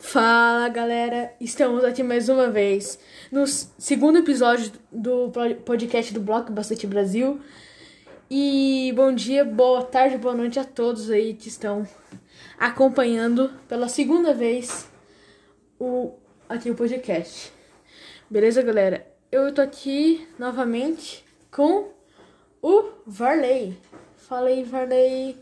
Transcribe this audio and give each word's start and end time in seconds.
Fala 0.00 0.66
galera, 0.70 1.34
estamos 1.38 1.84
aqui 1.84 2.02
mais 2.02 2.30
uma 2.30 2.50
vez 2.50 2.98
no 3.30 3.46
segundo 3.46 4.18
episódio 4.18 4.72
do 4.90 5.30
podcast 5.64 6.14
do 6.14 6.20
Bloco 6.20 6.50
Bastante 6.50 6.86
Brasil. 6.86 7.38
E 8.28 8.92
bom 8.96 9.12
dia, 9.14 9.44
boa 9.44 9.84
tarde, 9.84 10.16
boa 10.16 10.34
noite 10.34 10.58
a 10.58 10.64
todos 10.64 11.10
aí 11.10 11.34
que 11.34 11.48
estão 11.48 11.86
acompanhando 12.58 13.52
pela 13.68 13.88
segunda 13.88 14.32
vez 14.32 14.88
o 15.78 16.14
aqui 16.48 16.70
o 16.70 16.74
podcast. 16.74 17.52
Beleza, 18.28 18.62
galera? 18.62 19.06
Eu 19.30 19.52
tô 19.52 19.60
aqui 19.60 20.26
novamente 20.38 21.22
com 21.52 21.90
o 22.62 22.84
Varley. 23.06 23.78
Fala 24.16 24.48
aí, 24.48 24.64
Varley. 24.64 25.36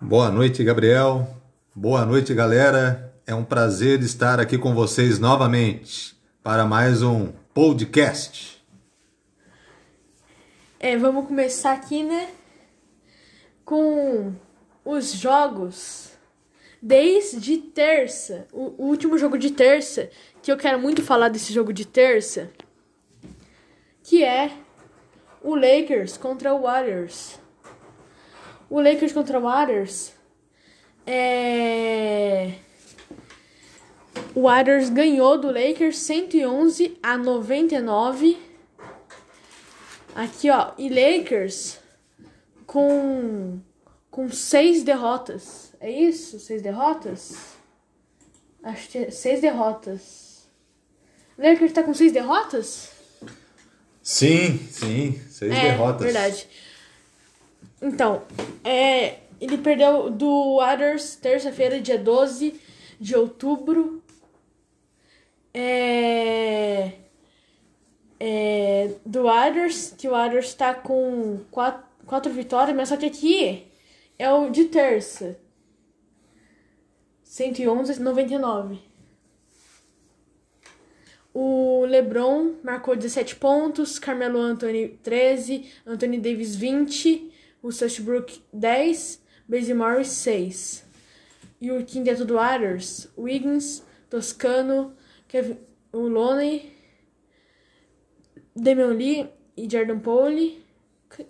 Boa 0.00 0.28
noite, 0.28 0.64
Gabriel. 0.64 1.38
Boa 1.80 2.04
noite, 2.04 2.34
galera. 2.34 3.14
É 3.24 3.32
um 3.32 3.44
prazer 3.44 4.02
estar 4.02 4.40
aqui 4.40 4.58
com 4.58 4.74
vocês 4.74 5.20
novamente 5.20 6.20
para 6.42 6.64
mais 6.64 7.04
um 7.04 7.28
podcast. 7.54 8.60
É, 10.80 10.96
vamos 10.96 11.28
começar 11.28 11.74
aqui, 11.74 12.02
né? 12.02 12.30
Com 13.64 14.34
os 14.84 15.12
jogos 15.12 16.10
desde 16.82 17.58
terça. 17.58 18.48
O, 18.52 18.74
último 18.88 19.16
jogo 19.16 19.38
de 19.38 19.52
terça, 19.52 20.10
que 20.42 20.50
eu 20.50 20.56
quero 20.56 20.80
muito 20.80 21.00
falar 21.00 21.28
desse 21.28 21.52
jogo 21.52 21.72
de 21.72 21.86
terça, 21.86 22.50
que 24.02 24.24
é 24.24 24.50
o 25.40 25.54
Lakers 25.54 26.16
contra 26.16 26.52
o 26.52 26.62
Warriors 26.62 27.38
o 28.70 28.80
Lakers 28.80 29.12
contra 29.12 29.38
o 29.38 29.42
Warriors, 29.42 30.12
é... 31.10 32.54
o 34.34 34.42
Warriors 34.42 34.90
ganhou 34.90 35.38
do 35.38 35.46
Lakers 35.46 35.98
111 35.98 36.98
a 37.02 37.16
99. 37.16 38.36
Aqui, 40.14 40.50
ó, 40.50 40.72
e 40.76 40.88
Lakers 40.88 41.78
com 42.66 43.60
com 44.10 44.30
seis 44.30 44.82
derrotas. 44.82 45.72
É 45.80 45.90
isso? 45.90 46.40
Seis 46.40 46.60
derrotas? 46.60 47.36
Acho 48.62 48.88
que 48.88 48.98
é 48.98 49.10
seis 49.10 49.40
derrotas. 49.40 50.48
O 51.38 51.42
Lakers 51.42 51.72
tá 51.72 51.84
com 51.84 51.94
seis 51.94 52.12
derrotas? 52.12 52.90
Sim, 54.02 54.58
sim, 54.70 55.20
seis 55.30 55.52
é, 55.52 55.70
derrotas. 55.70 56.02
Verdade. 56.02 56.48
Então, 57.80 58.22
é, 58.64 59.20
ele 59.40 59.58
perdeu 59.58 60.10
do 60.10 60.56
Waters 60.56 61.16
terça-feira, 61.16 61.80
dia 61.80 61.98
12 61.98 62.60
de 63.00 63.16
outubro. 63.16 64.02
É, 65.54 66.92
é, 68.20 68.94
do 69.04 69.24
Waters, 69.24 69.94
que 69.96 70.08
o 70.08 70.12
Waters 70.12 70.54
tá 70.54 70.74
com 70.74 71.40
quatro 71.50 72.32
vitórias, 72.32 72.76
mas 72.76 72.88
só 72.88 72.96
que 72.96 73.06
aqui 73.06 73.66
é 74.18 74.30
o 74.30 74.50
de 74.50 74.64
terça. 74.64 75.38
111,99. 77.24 78.78
O 81.32 81.84
LeBron 81.84 82.54
marcou 82.64 82.96
17 82.96 83.36
pontos, 83.36 83.98
Carmelo 83.98 84.40
Anthony 84.40 84.88
13, 85.02 85.70
Anthony 85.86 86.18
Davis 86.18 86.56
20, 86.56 87.32
o 87.62 87.68
Westbrook 87.68 88.42
10, 88.52 89.22
Bazemore 89.48 90.04
6. 90.04 90.84
E 91.60 91.72
o 91.72 91.84
quinteto 91.84 92.24
do 92.24 92.34
Warriors, 92.34 93.08
Wiggins, 93.16 93.82
Toscano, 94.08 94.94
Kevin, 95.26 95.58
Loney, 95.92 96.72
Damian 98.54 98.92
Lee 98.92 99.28
e 99.56 99.68
Jordan 99.68 99.98
Poole. 99.98 100.64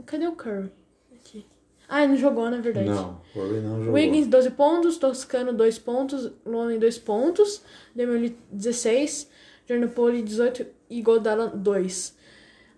Cadê 0.04 0.26
o 0.26 0.32
Curry? 0.32 0.70
Aqui. 1.14 1.46
Ah, 1.88 2.02
ele 2.02 2.12
não 2.12 2.18
jogou, 2.18 2.50
na 2.50 2.60
verdade. 2.60 2.90
Não, 2.90 3.22
Curry 3.32 3.60
não 3.60 3.78
jogou. 3.78 3.94
Wiggins 3.94 4.26
12 4.26 4.50
pontos, 4.50 4.98
Toscano 4.98 5.52
2 5.54 5.78
pontos, 5.78 6.30
Loney 6.44 6.78
2 6.78 6.98
pontos, 6.98 7.62
Damian 7.94 8.18
Lee 8.18 8.38
16, 8.52 9.30
Jordan 9.66 9.88
Poole 9.88 10.22
18 10.22 10.66
e 10.90 11.00
Godala 11.00 11.46
2. 11.48 12.16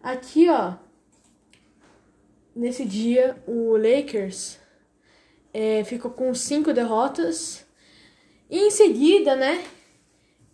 Aqui, 0.03 0.49
ó, 0.49 0.75
nesse 2.55 2.85
dia 2.85 3.43
o 3.47 3.77
Lakers 3.77 4.60
é, 5.53 5.85
ficou 5.85 6.11
com 6.11 6.35
cinco 6.35 6.73
derrotas. 6.73 7.65
E 8.49 8.59
em 8.59 8.71
seguida, 8.71 9.37
né? 9.37 9.65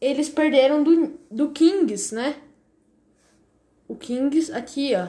Eles 0.01 0.29
perderam 0.29 0.83
do, 0.83 1.19
do 1.31 1.51
Kings, 1.51 2.15
né? 2.15 2.37
O 3.89 3.97
Kings 3.97 4.53
aqui, 4.53 4.93
ó. 4.95 5.09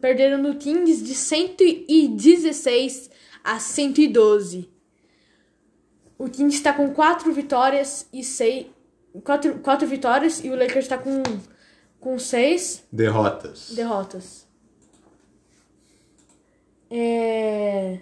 Perderam 0.00 0.42
do 0.42 0.56
Kings 0.56 1.02
de 1.02 1.14
116 1.14 3.10
a 3.44 3.58
112. 3.58 4.70
O 6.16 6.28
Kings 6.28 6.56
está 6.56 6.72
com 6.72 6.92
quatro 6.92 7.32
vitórias 7.32 8.08
e 8.12 8.24
seis. 8.24 8.66
Quatro, 9.24 9.58
quatro 9.60 9.86
vitórias 9.86 10.44
e 10.44 10.50
o 10.50 10.56
Lakers 10.56 10.84
está 10.84 10.98
com, 10.98 11.22
com 12.00 12.18
seis 12.18 12.84
derrotas. 12.92 13.70
Derrotas. 13.70 14.46
É... 16.90 18.00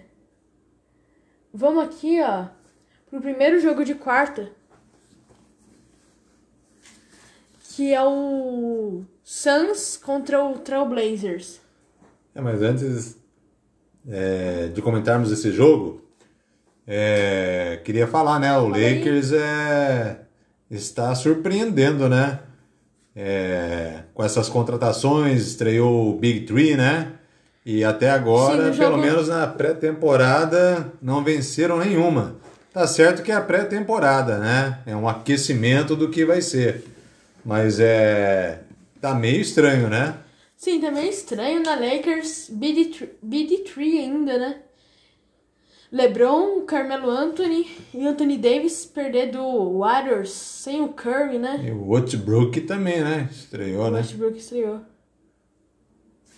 Vamos 1.59 1.85
aqui, 1.85 2.21
ó, 2.21 2.45
pro 3.09 3.19
primeiro 3.19 3.59
jogo 3.59 3.83
de 3.83 3.95
quarta. 3.95 4.51
Que 7.73 7.91
é 7.91 8.03
o 8.03 9.03
Suns 9.23 9.97
contra 9.97 10.43
o 10.43 10.59
Trailblazers. 10.59 11.59
É, 12.35 12.41
mas 12.41 12.61
antes 12.61 13.19
é, 14.07 14.67
de 14.67 14.83
comentarmos 14.83 15.31
esse 15.31 15.51
jogo, 15.51 16.07
é, 16.85 17.81
queria 17.83 18.05
falar, 18.05 18.39
né? 18.39 18.55
O 18.55 18.69
Fala 18.69 18.77
Lakers 18.77 19.31
é, 19.31 20.25
está 20.69 21.15
surpreendendo, 21.15 22.07
né? 22.07 22.39
É, 23.15 24.03
com 24.13 24.23
essas 24.23 24.47
contratações, 24.47 25.47
estreou 25.47 26.11
o 26.11 26.19
Big 26.19 26.45
Three, 26.45 26.77
né? 26.77 27.16
E 27.69 27.83
até 27.83 28.09
agora, 28.09 28.71
Sim, 28.71 28.79
pelo 28.79 28.97
menos 28.97 29.27
na 29.27 29.45
pré-temporada, 29.45 30.89
não 31.01 31.21
venceram 31.21 31.77
nenhuma. 31.79 32.37
Tá 32.71 32.87
certo 32.87 33.21
que 33.21 33.29
é 33.29 33.35
a 33.35 33.41
pré-temporada, 33.41 34.37
né? 34.37 34.79
É 34.85 34.95
um 34.95 35.05
aquecimento 35.05 35.93
do 35.93 36.09
que 36.09 36.23
vai 36.23 36.41
ser. 36.41 36.85
Mas 37.43 37.77
é. 37.81 38.61
Tá 39.01 39.13
meio 39.13 39.41
estranho, 39.41 39.89
né? 39.89 40.15
Sim, 40.55 40.79
tá 40.79 40.89
meio 40.89 41.09
estranho 41.09 41.61
na 41.61 41.75
Lakers 41.75 42.49
BD3 42.49 43.99
ainda, 43.99 44.37
né? 44.37 44.55
LeBron, 45.91 46.61
Carmelo 46.61 47.09
Anthony 47.09 47.69
e 47.93 48.07
Anthony 48.07 48.37
Davis 48.37 48.85
perder 48.85 49.31
do 49.31 49.79
Warriors 49.79 50.31
sem 50.31 50.81
o 50.81 50.87
Curry, 50.87 51.37
né? 51.37 51.65
E 51.67 51.71
o 51.71 51.89
Westbrook 51.89 52.61
também, 52.61 53.01
né? 53.01 53.27
Estreou, 53.29 53.87
o 53.87 53.91
né? 53.91 53.97
Westbrook 53.97 54.37
estreou. 54.37 54.79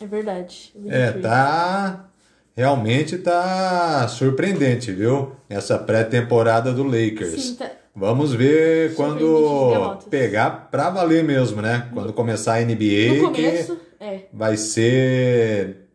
É 0.02 0.06
verdade. 0.06 0.74
É, 0.88 1.12
tá. 1.12 2.10
Realmente 2.56 3.18
tá 3.18 4.08
surpreendente, 4.08 4.92
viu? 4.92 5.34
Essa 5.50 5.78
pré-temporada 5.78 6.74
do 6.74 6.84
Lakers. 6.84 7.42
Sim, 7.42 7.56
tá. 7.56 7.72
Vamos 7.96 8.34
ver 8.34 8.96
quando 8.96 9.98
pegar 10.10 10.70
pra 10.72 10.90
valer 10.90 11.24
mesmo, 11.24 11.62
né? 11.62 11.90
Quando 11.94 12.14
começar 12.14 12.56
a 12.56 12.62
NBA. 12.62 13.14
No 13.16 13.32
começo, 13.32 13.76
que 13.76 14.04
é. 14.04 14.28
Vai 14.32 14.56
ser 14.58 15.88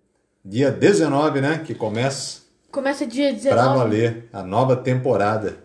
dia 0.45 0.71
19, 0.71 1.41
né? 1.41 1.63
Que 1.65 1.75
começa. 1.75 2.43
Começa 2.71 3.07
dia 3.07 3.33
19. 3.33 3.55
Pra 3.55 3.75
valer 3.75 4.29
a 4.33 4.43
nova 4.43 4.77
temporada. 4.77 5.57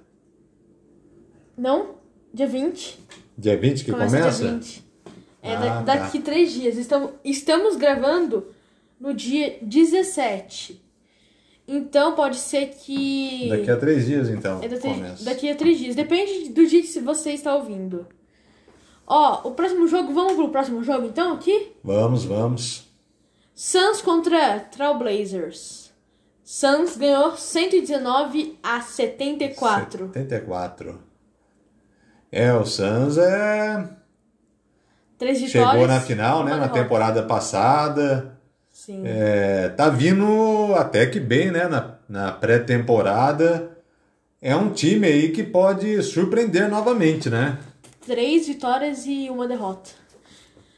Não? 1.58 1.96
Dia 2.34 2.48
20. 2.48 3.00
Dia 3.38 3.58
20 3.58 3.84
que 3.84 3.92
começa? 3.92 4.18
começa? 4.18 4.44
Dia 4.44 4.52
20. 4.54 4.89
É 5.42 5.56
ah, 5.56 5.82
daqui 5.82 6.20
tá. 6.20 6.26
três 6.26 6.52
dias. 6.52 6.78
Estamos, 6.78 7.12
estamos 7.24 7.76
gravando 7.76 8.48
no 9.00 9.14
dia 9.14 9.58
17. 9.62 10.82
Então 11.68 12.16
pode 12.16 12.38
ser 12.38 12.68
que. 12.70 13.48
Daqui 13.50 13.70
a 13.70 13.78
três 13.78 14.06
dias, 14.06 14.30
então. 14.30 14.60
É 14.62 14.68
daqui, 14.68 15.24
daqui 15.24 15.52
a 15.52 15.56
três 15.56 15.78
dias. 15.78 15.96
Depende 15.96 16.50
do 16.50 16.66
dia 16.66 16.82
que 16.82 17.00
você 17.00 17.32
está 17.32 17.56
ouvindo. 17.56 18.08
Ó, 19.06 19.48
o 19.48 19.52
próximo 19.52 19.88
jogo, 19.88 20.14
vamos 20.14 20.34
pro 20.34 20.50
próximo 20.50 20.84
jogo 20.84 21.06
então 21.06 21.34
aqui? 21.34 21.72
Vamos, 21.84 22.26
vamos. 22.26 22.88
Suns 23.56 24.02
contra 24.02 24.60
Trailblazers. 24.60 25.92
Suns 26.44 26.98
ganhou 26.98 27.36
119 27.36 28.58
a 28.64 28.82
74. 28.82 30.08
74. 30.08 31.00
É, 32.32 32.54
o 32.54 32.66
Suns 32.66 33.18
é 33.18 33.90
Três 35.20 35.42
vitórias. 35.42 35.72
Chegou 35.72 35.88
na 35.88 36.00
final, 36.00 36.46
né? 36.46 36.56
Na 36.56 36.70
temporada 36.70 37.22
passada. 37.24 38.40
Sim. 38.72 39.04
É, 39.06 39.68
tá 39.68 39.90
vindo 39.90 40.74
até 40.76 41.06
que 41.06 41.20
bem, 41.20 41.52
né? 41.52 41.68
Na, 41.68 41.96
na 42.08 42.32
pré-temporada. 42.32 43.78
é 44.42 44.56
um 44.56 44.72
time 44.72 45.06
aí 45.06 45.30
que 45.30 45.44
pode 45.44 46.02
surpreender 46.02 46.70
novamente, 46.70 47.30
né? 47.30 47.60
Três 48.08 48.48
vitórias 48.48 49.06
e 49.06 49.30
uma 49.30 49.46
derrota. 49.46 49.90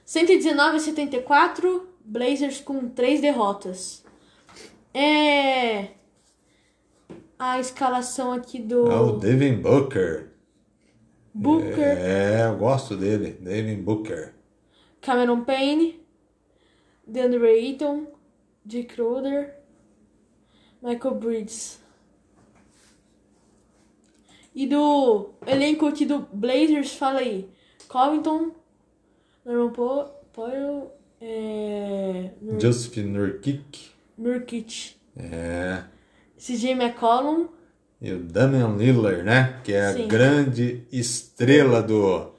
119 0.03 0.77
a 0.77 0.79
74, 0.79 1.87
Blazers 2.03 2.59
com 2.59 2.89
três 2.89 3.21
derrotas. 3.21 4.03
É. 4.91 5.89
A 7.37 7.59
escalação 7.59 8.33
aqui 8.33 8.59
do. 8.59 8.91
É 8.91 8.99
o 8.99 9.11
Devin 9.11 9.61
Booker. 9.61 10.30
Booker, 11.33 11.97
É, 11.97 12.45
eu 12.47 12.57
gosto 12.57 12.95
dele, 12.97 13.31
Devin 13.39 13.81
Booker. 13.81 14.33
Cameron 15.01 15.43
Payne, 15.43 15.99
DeAndre 17.07 17.47
Ayton, 17.47 18.07
Dick 18.65 18.99
Roder, 19.01 19.55
Michael 20.81 21.15
Bridges. 21.15 21.79
E 24.53 24.67
do 24.67 25.29
elenco 25.47 25.87
aqui 25.87 26.05
do 26.05 26.19
Blazers, 26.33 26.93
fala 26.93 27.19
aí. 27.19 27.49
Covington, 27.87 28.51
Norman 29.45 29.71
Po- 29.71 30.09
Powell, 30.33 30.91
é, 31.21 32.31
Nur- 32.41 32.59
Justin 32.59 33.03
Nurkic. 33.03 33.91
Nurkic, 34.17 34.95
É. 35.17 35.83
CJ 36.37 36.71
McCollum, 36.75 37.47
E 38.01 38.11
o 38.13 38.19
Damian 38.19 38.75
Lillard, 38.77 39.23
né? 39.23 39.55
Que 39.63 39.73
é 39.73 39.93
Sim. 39.93 40.05
a 40.05 40.07
grande 40.07 40.83
estrela 40.91 41.83
do, 41.83 42.31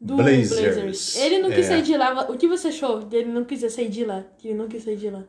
do 0.00 0.16
Blazers. 0.16 0.60
Blazers. 0.74 1.16
Ele 1.16 1.38
não 1.38 1.50
quis 1.50 1.64
É. 1.64 1.68
sair 1.68 1.82
de 1.82 1.96
lá. 1.96 2.26
O 2.30 2.36
que 2.36 2.46
você 2.46 2.68
achou 2.68 3.00
dele 3.02 3.30
não 3.32 3.44
quis 3.44 3.60
sair 3.72 3.88
de 3.88 4.04
lá? 4.04 4.24
Que 4.38 4.48
ele 4.48 4.58
não 4.58 4.68
quis 4.68 4.84
sair 4.84 4.96
de 4.96 5.08
lá. 5.08 5.22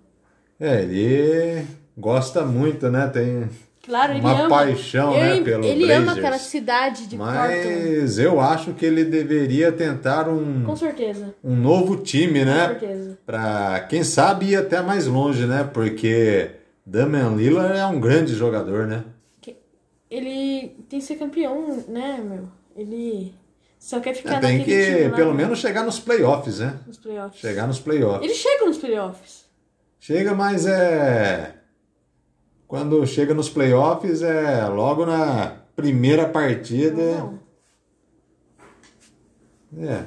É, 0.59 0.81
ele 0.81 1.65
gosta 1.97 2.43
muito, 2.43 2.89
né? 2.89 3.07
Tem 3.07 3.47
Claro, 3.85 4.15
Uma 4.19 4.37
ama. 4.41 4.49
paixão, 4.49 5.13
né, 5.13 5.37
ele, 5.37 5.45
pelo 5.45 5.63
Ele 5.63 5.83
ama 5.85 6.01
Blazers. 6.07 6.17
aquela 6.17 6.37
cidade 6.39 7.07
de. 7.07 7.15
Mas 7.15 8.19
eu 8.19 8.41
acho 8.41 8.73
que 8.73 8.85
ele 8.85 9.05
deveria 9.05 9.71
tentar 9.71 10.27
um, 10.27 10.65
Com 10.65 10.75
certeza. 10.75 11.33
um 11.41 11.55
novo 11.55 11.95
time, 11.95 12.39
Com 12.39 12.45
né? 12.45 12.67
certeza. 12.67 13.17
Pra, 13.25 13.79
quem 13.87 14.03
sabe, 14.03 14.47
ir 14.47 14.55
até 14.57 14.81
mais 14.81 15.07
longe, 15.07 15.45
né? 15.45 15.63
Porque 15.73 16.49
Damian 16.85 17.29
Lillard 17.37 17.77
é 17.79 17.85
um 17.85 17.97
grande 17.97 18.35
jogador, 18.35 18.85
né? 18.87 19.05
Ele 20.09 20.69
tem 20.89 20.99
que 20.99 21.05
ser 21.05 21.15
campeão, 21.17 21.83
né, 21.87 22.17
meu? 22.23 22.49
Ele 22.75 23.33
só 23.77 23.99
quer 23.99 24.13
ficar 24.13 24.39
Tem 24.39 24.59
naquele 24.59 24.85
time 24.85 24.97
que 25.03 25.07
lá, 25.09 25.15
pelo 25.15 25.31
né, 25.31 25.37
menos 25.43 25.59
chegar 25.59 25.83
nos 25.83 25.99
playoffs, 25.99 26.59
né? 26.59 26.79
nos 26.87 26.97
playoffs. 26.97 27.39
Chegar 27.39 27.67
nos 27.67 27.79
playoffs. 27.79 28.23
Ele 28.23 28.33
chega 28.33 28.65
nos 28.65 28.77
playoffs. 28.77 29.45
Chega, 29.99 30.33
mas 30.33 30.65
é. 30.65 31.55
Quando 32.67 33.05
chega 33.05 33.33
nos 33.33 33.49
playoffs 33.49 34.21
é 34.21 34.65
logo 34.67 35.05
na 35.05 35.57
primeira 35.75 36.27
partida. 36.29 36.95
Não. 37.19 37.39
É. 39.79 40.05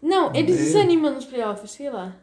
Não, 0.00 0.34
eles 0.34 0.56
Ele- 0.56 0.64
desanimam 0.64 1.14
nos 1.14 1.24
playoffs, 1.24 1.70
sei 1.70 1.90
lá. 1.90 2.16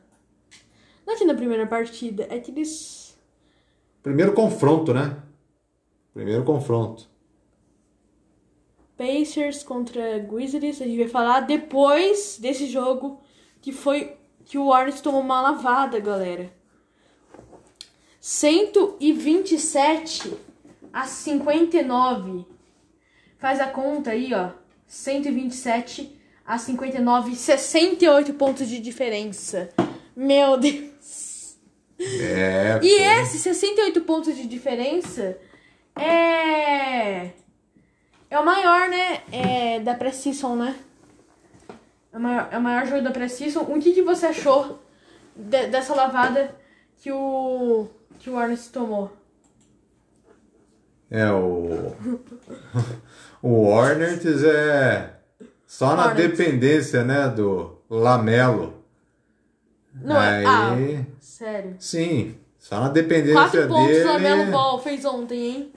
Não 1.06 1.14
é 1.14 1.18
que 1.18 1.26
na 1.26 1.34
primeira 1.34 1.66
partida, 1.66 2.28
é 2.30 2.40
que 2.40 2.52
eles. 2.52 3.18
Primeiro 4.04 4.34
confronto, 4.34 4.94
né? 4.94 5.18
Primeiro 6.20 6.44
confronto. 6.44 7.08
Pacers 8.98 9.64
contra 9.64 10.20
Grizzlies, 10.20 10.82
a 10.82 10.86
gente 10.86 10.98
vai 10.98 11.08
falar 11.08 11.40
depois 11.40 12.38
desse 12.42 12.66
jogo 12.68 13.22
que 13.62 13.72
foi 13.72 14.18
que 14.44 14.58
o 14.58 14.68
Warriors 14.68 15.00
tomou 15.00 15.22
uma 15.22 15.40
lavada, 15.42 15.98
galera. 15.98 16.52
127 18.20 20.34
a 20.92 21.06
59. 21.06 22.46
Faz 23.38 23.62
a 23.62 23.68
conta 23.68 24.12
aí, 24.12 24.34
ó. 24.34 24.50
127 24.86 26.20
a 26.46 26.58
59, 26.58 27.34
68 27.34 28.34
pontos 28.34 28.68
de 28.68 28.80
diferença. 28.80 29.70
Meu 30.14 30.58
Deus. 30.58 31.58
É. 31.98 32.78
E 32.84 32.90
foi- 32.90 33.22
esse 33.22 33.38
68 33.40 34.02
pontos 34.02 34.36
de 34.36 34.46
diferença 34.46 35.38
é. 36.00 37.32
É 38.30 38.40
o 38.40 38.46
maior, 38.46 38.90
né? 38.90 39.22
É, 39.32 39.80
da 39.80 39.94
Precision, 39.96 40.56
né? 40.58 40.76
É 42.14 42.18
o 42.18 42.22
maior, 42.22 42.48
é 42.52 42.58
o 42.58 42.62
maior 42.62 42.86
jogo 42.86 43.02
da 43.04 43.12
Precision. 43.12 43.64
O 43.68 43.80
que, 43.80 43.94
que 43.94 44.02
você 44.02 44.28
achou 44.28 44.80
de- 45.36 45.68
dessa 45.68 45.96
lavada 45.96 46.56
que 46.98 47.12
o. 47.12 47.88
que 48.20 48.30
o 48.30 48.34
Warners 48.34 48.68
tomou? 48.68 49.12
É, 51.10 51.30
o. 51.32 51.96
o 53.42 53.64
Hornets 53.66 54.44
é. 54.44 55.14
Só 55.66 55.96
na 55.96 56.08
Hornets. 56.08 56.38
dependência, 56.38 57.04
né? 57.04 57.28
Do 57.30 57.80
Lamelo. 57.90 58.84
Não, 59.94 60.16
é. 60.22 60.46
Aí- 60.46 60.98
Ah, 60.98 61.06
sério. 61.20 61.76
Sim, 61.80 62.38
só 62.60 62.80
na 62.80 62.90
dependência 62.90 63.34
Quatro 63.42 63.68
pontos 63.68 63.88
dele. 63.88 64.04
o 64.04 64.14
Lamelo 64.14 64.52
Ball 64.52 64.80
fez 64.80 65.04
ontem, 65.06 65.40
hein? 65.48 65.74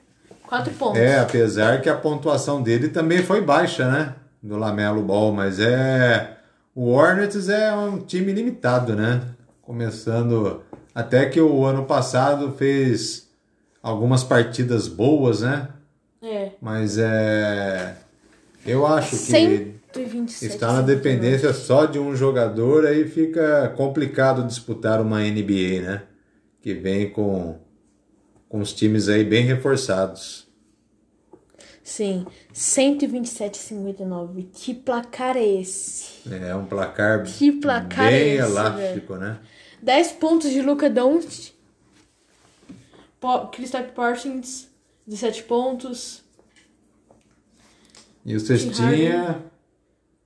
Quatro 0.53 0.75
pontos. 0.75 1.01
É, 1.01 1.19
apesar 1.19 1.81
que 1.81 1.89
a 1.89 1.97
pontuação 1.97 2.63
dele 2.63 2.89
também 2.89 3.23
foi 3.23 3.41
baixa, 3.41 3.91
né? 3.91 4.15
Do 4.43 4.59
Lamelo 4.59 5.03
Ball, 5.03 5.33
mas 5.33 5.59
é. 5.59 6.37
O 6.75 6.91
Hornets 6.91 7.49
é 7.49 7.73
um 7.73 8.01
time 8.01 8.35
limitado, 8.35 8.95
né? 8.95 9.23
Começando. 9.63 10.63
Até 10.95 11.25
que 11.25 11.41
o 11.41 11.65
ano 11.65 11.87
passado 11.87 12.53
fez 12.53 13.31
algumas 13.83 14.23
partidas 14.23 14.89
boas, 14.89 15.41
né? 15.41 15.69
É. 16.23 16.51
Mas 16.61 16.99
é. 16.99 17.97
Eu 18.67 18.87
acho 18.87 19.09
que 19.09 19.17
127. 19.17 20.53
está 20.53 20.71
na 20.71 20.83
dependência 20.83 21.55
só 21.55 21.87
de 21.87 21.99
um 21.99 22.15
jogador, 22.15 22.85
aí 22.85 23.09
fica 23.09 23.73
complicado 23.75 24.47
disputar 24.47 25.01
uma 25.01 25.21
NBA, 25.21 25.81
né? 25.81 26.03
Que 26.61 26.75
vem 26.75 27.09
com, 27.09 27.57
com 28.51 28.61
os 28.61 28.75
times 28.75 29.09
aí 29.09 29.25
bem 29.25 29.47
reforçados. 29.47 30.42
Sim, 31.93 32.27
127 32.55 33.61
a 33.61 33.63
59. 33.63 34.49
Que 34.55 34.73
placar 34.73 35.37
é 35.37 35.45
esse? 35.45 36.23
É 36.33 36.57
um 36.57 36.65
placar, 36.65 37.23
Que 37.25 37.53
placar 37.53 38.07
bem 38.07 38.15
é 38.15 38.35
esse, 38.37 38.43
elástico, 38.43 39.17
né? 39.17 39.39
10 39.83 40.13
pontos 40.13 40.51
de 40.51 40.63
Luca 40.63 40.89
Doncic. 40.89 41.53
Kristaps 43.53 43.93
Parsons, 43.93 44.71
17 45.07 45.43
pontos. 45.43 46.25
E 48.25 48.37
o 48.37 48.41
Cestinha, 48.41 49.45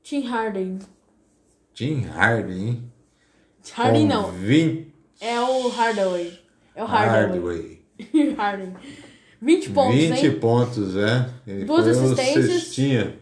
Tim 0.04 0.20
Harden. 0.20 0.78
Tim 1.74 2.02
Harden, 2.02 2.68
hein? 2.68 2.92
Harden 3.72 4.02
Com 4.02 4.14
não, 4.14 4.30
20 4.30 4.94
é 5.20 5.40
o 5.40 5.66
Hardaway. 5.66 6.40
É 6.76 6.84
o 6.84 6.86
Hardaway. 6.86 7.82
Hardaway. 7.98 8.34
Harden. 8.38 8.76
20 9.40 9.70
pontos, 9.70 9.94
20 9.96 10.26
hein? 10.26 10.40
pontos, 10.40 10.96
é. 10.96 11.30
Ele 11.46 11.64
Duas 11.64 11.86
assistências. 11.86 12.46
Cestinha. 12.46 13.18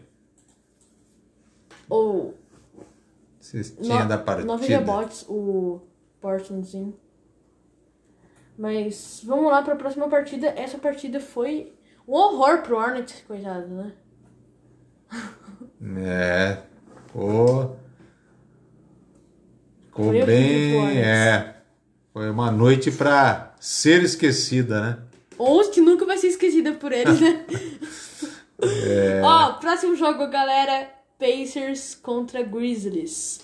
Ou 1.89 2.37
Cestinha 3.39 4.03
no- 4.03 4.09
da 4.09 4.17
partida. 4.17 4.47
9 4.47 4.65
rebotes, 4.67 5.25
o 5.29 5.81
Parsonsinho. 6.21 6.95
Mas 8.57 9.21
vamos 9.25 9.51
lá 9.51 9.61
para 9.61 9.73
a 9.73 9.77
próxima 9.77 10.07
partida. 10.07 10.47
Essa 10.47 10.77
partida 10.77 11.19
foi 11.19 11.73
um 12.07 12.13
horror 12.13 12.61
pro 12.61 12.77
Hornets, 12.77 13.21
coitado, 13.27 13.67
né? 13.67 13.91
É. 15.97 16.57
Ficou. 17.07 17.77
Ficou 19.85 20.05
Foi 20.05 20.25
bem. 20.25 20.97
É. 20.97 21.57
Foi 22.11 22.29
uma 22.29 22.49
noite 22.49 22.91
pra 22.91 23.53
ser 23.59 24.01
esquecida, 24.03 24.81
né? 24.81 24.97
Ou 25.37 25.69
que 25.69 25.81
nunca 25.81 26.05
vai 26.05 26.17
ser 26.17 26.27
esquecida 26.27 26.73
por 26.73 26.91
eles, 26.91 27.19
né? 27.19 27.45
É. 28.61 29.21
Ó, 29.23 29.53
próximo 29.53 29.95
jogo, 29.95 30.27
galera. 30.29 30.89
Pacers 31.19 31.95
contra 31.95 32.41
Grizzlies. 32.43 33.41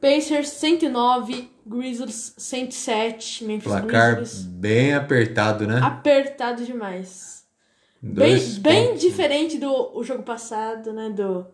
Pacers 0.00 0.48
109, 0.50 1.50
Grizzlies 1.66 2.34
107. 2.38 3.44
Memphis 3.44 3.64
Placar 3.64 4.16
Grizzlies. 4.16 4.44
bem 4.46 4.94
apertado, 4.94 5.66
né? 5.66 5.80
Apertado 5.82 6.64
demais. 6.64 7.44
Bem, 8.00 8.14
Dois 8.14 8.58
bem 8.58 8.86
pontos. 8.88 9.00
diferente 9.00 9.58
do 9.58 9.96
o 9.96 10.04
jogo 10.04 10.22
passado, 10.22 10.92
né? 10.92 11.10
Do 11.10 11.46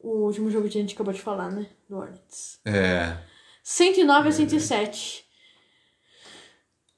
o 0.00 0.24
último 0.26 0.50
jogo 0.50 0.68
que 0.68 0.76
a 0.76 0.80
gente 0.80 0.94
acabou 0.94 1.14
de 1.14 1.22
falar, 1.22 1.50
né? 1.50 1.66
Do 1.88 1.96
Hornets. 1.96 2.58
É. 2.64 3.16
109 3.62 4.28
a 4.28 4.32
107. 4.32 5.23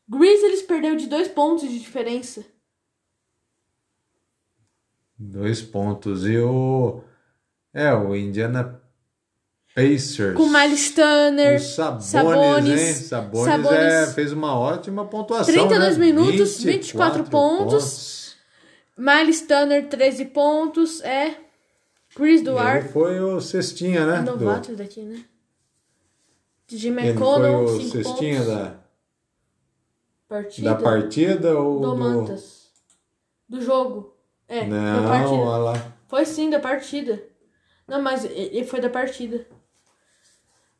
Grizzlies 0.09 0.63
perdeu 0.63 0.97
de 0.97 1.07
dois 1.07 1.29
pontos 1.29 1.69
de 1.69 1.79
diferença. 1.79 2.45
Dois 5.19 5.63
pontos. 5.63 6.25
E 6.27 6.39
o. 6.39 7.01
É, 7.73 7.93
o 7.95 8.15
Indiana 8.15 8.81
Pacers. 9.75 10.37
Com 10.37 10.49
Miles 10.49 10.91
Turner, 10.95 11.57
O 11.57 11.61
Sabonis, 11.61 12.81
hein? 12.81 12.95
Sabonis, 12.95 13.45
Sabonis. 13.47 13.79
É, 13.79 14.07
fez 14.13 14.33
uma 14.33 14.59
ótima 14.59 15.05
pontuação. 15.07 15.53
32 15.53 15.99
né? 15.99 16.07
minutos, 16.07 16.63
24 16.63 17.25
pontos. 17.25 18.37
Miles 18.97 19.43
Turner, 19.43 19.89
13 19.89 20.25
pontos. 20.27 21.03
É. 21.03 21.39
Chris 22.15 22.41
Duarte, 22.43 22.89
foi 22.89 23.21
o 23.21 23.39
cestinha, 23.43 24.07
né? 24.07 24.23
do- 24.23 24.39
novato 24.39 24.75
daqui, 24.75 25.03
né? 25.03 25.23
DJ 26.67 26.91
Ele 26.91 26.97
foi 27.01 27.09
McConnell, 27.11 27.65
o 27.65 27.69
5 27.81 27.91
cestinha 27.91 28.41
pontos. 28.41 28.55
da, 28.55 28.75
partida. 30.29 30.71
da 30.71 30.77
partida 30.77 31.59
ou 31.59 31.81
do 31.81 31.91
do... 31.93 31.97
Mantas. 31.97 32.71
Do 33.49 33.61
jogo. 33.61 34.15
É, 34.49 34.61
da 34.61 34.67
Não, 34.67 35.09
partida. 35.09 35.35
olha 35.35 35.57
lá. 35.59 35.93
Foi 36.09 36.25
sim, 36.25 36.51
da 36.51 36.61
partida. 36.61 37.23
Não, 37.87 38.01
mas 38.03 38.25
ele 38.25 38.65
foi 38.65 38.81
da 38.81 38.89
partida. 38.91 39.47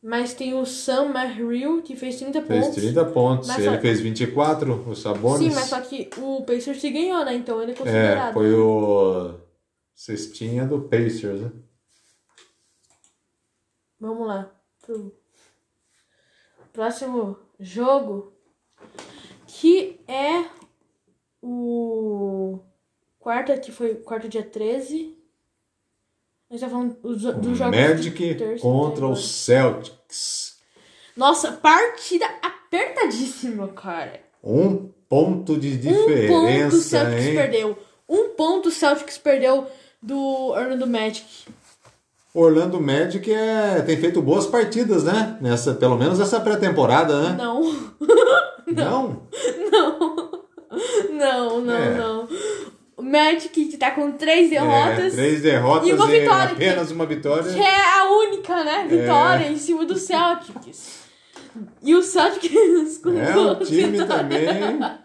Mas 0.03 0.35
tem 0.35 0.55
o 0.55 0.65
Sam 0.65 1.09
Merrill, 1.09 1.83
que 1.83 1.97
fez 1.97 2.17
30 2.17 2.43
Fez 2.43 2.65
pontos. 2.67 2.83
30 2.83 3.05
pontos. 3.07 3.49
Mas 3.49 3.59
ele 3.59 3.75
só- 3.77 3.81
fez 3.81 4.01
24, 4.01 4.89
o 4.91 4.95
Sabonis. 4.95 5.49
Sim, 5.49 5.55
mas 5.55 5.65
só 5.69 5.81
que 5.81 6.09
o 6.19 6.43
Pacers 6.45 6.81
se 6.81 6.91
ganhou, 6.91 7.25
né? 7.25 7.35
Então 7.35 7.61
ele 7.61 7.73
é 7.73 7.75
É, 7.75 7.79
considerado. 7.79 8.33
foi 8.35 8.53
o 8.55 9.35
cestinha 9.95 10.65
do 10.65 10.83
Pacers, 10.83 11.41
né? 11.41 11.51
Vamos 13.99 14.27
lá. 14.29 14.51
Pro 14.85 15.13
próximo 16.73 17.37
jogo. 17.59 18.33
Que 19.59 19.99
é 20.07 20.45
o 21.43 22.59
quarta, 23.19 23.57
que 23.57 23.73
foi 23.73 23.95
quarto 23.95 24.29
dia 24.29 24.43
13. 24.43 25.17
A 26.51 26.53
gente 26.53 26.61
tá 26.61 26.69
falando 26.69 26.95
dos, 27.03 27.23
dos 27.23 27.57
jogos. 27.57 27.75
Magic 27.75 28.37
contra 28.61 29.07
os 29.07 29.27
Celtics. 29.27 30.59
Nossa, 31.17 31.53
partida 31.53 32.27
apertadíssima, 32.43 33.69
cara. 33.69 34.21
Um 34.45 34.91
ponto 35.09 35.57
de 35.57 35.69
Um 35.69 35.93
ponto 35.93 36.05
o 36.05 36.07
diferença, 36.11 36.77
Celtics 36.77 37.25
hein? 37.25 37.35
perdeu. 37.35 37.79
Um 38.07 38.29
ponto 38.29 38.69
o 38.69 38.73
Celtics 38.73 39.17
perdeu 39.17 39.67
do 40.03 40.49
Orlando 40.51 40.87
Magic. 40.87 41.47
Orlando 42.35 42.79
Magic 42.79 43.33
é, 43.33 43.81
tem 43.81 43.97
feito 43.97 44.21
boas 44.21 44.47
partidas, 44.47 45.03
né? 45.05 45.39
Nessa, 45.41 45.73
pelo 45.75 45.97
menos 45.97 46.21
essa 46.21 46.39
pré-temporada, 46.41 47.23
né? 47.23 47.37
Não, 47.39 47.63
Não? 48.67 49.29
não, 51.13 51.61
não, 51.61 51.77
É. 51.77 51.95
não. 51.95 52.29
O 52.97 53.03
Magic 53.03 53.49
que 53.67 53.77
tá 53.77 53.91
com 53.91 54.13
três 54.13 54.49
derrotas. 54.51 55.13
É, 55.13 55.17
três 55.17 55.43
derrotas 55.43 55.89
e 55.89 55.93
uma 55.93 56.07
vitória, 56.07 56.53
apenas 56.53 56.91
uma 56.91 57.05
vitória. 57.07 57.53
Que 57.53 57.61
é 57.61 57.99
a 58.01 58.11
única, 58.11 58.65
né? 58.65 58.87
Vitória 58.89 59.49
em 59.49 59.57
cima 59.59 59.85
do 59.85 59.97
Celtics. 59.97 61.05
E 61.83 61.95
o 61.95 62.03
Celtics 62.03 62.99
com 63.05 63.11
É 63.19 63.37
um 63.37 63.55
time 63.61 63.99
vitórias. 63.99 64.09
também. 64.09 64.97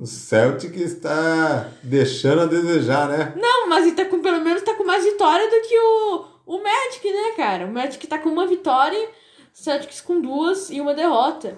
O 0.00 0.06
Celtic 0.06 0.76
está 0.76 1.68
deixando 1.82 2.42
a 2.42 2.46
desejar, 2.46 3.08
né? 3.08 3.32
Não, 3.36 3.68
mas 3.68 3.86
ele 3.86 3.94
tá 3.94 4.04
com, 4.04 4.20
pelo 4.20 4.40
menos 4.40 4.62
tá 4.62 4.74
com 4.74 4.84
mais 4.84 5.04
vitória 5.04 5.48
do 5.48 5.60
que 5.68 5.78
o, 5.78 6.24
o 6.46 6.62
Magic, 6.62 7.12
né, 7.12 7.32
cara? 7.36 7.64
O 7.66 7.72
Magic 7.72 8.04
tá 8.06 8.18
com 8.18 8.28
uma 8.28 8.46
vitória, 8.46 9.08
Celtics 9.54 10.00
com 10.00 10.20
duas 10.20 10.68
e 10.68 10.80
uma 10.80 10.92
derrota. 10.94 11.56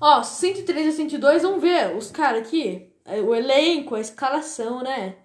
Ó, 0.00 0.22
103 0.22 0.88
a 0.88 0.96
102, 0.96 1.42
vamos 1.42 1.62
ver 1.62 1.96
os 1.96 2.10
caras 2.10 2.46
aqui. 2.46 2.92
é, 3.04 3.20
O 3.20 3.32
elenco, 3.34 3.94
a 3.94 4.00
escalação, 4.00 4.82
né? 4.82 5.16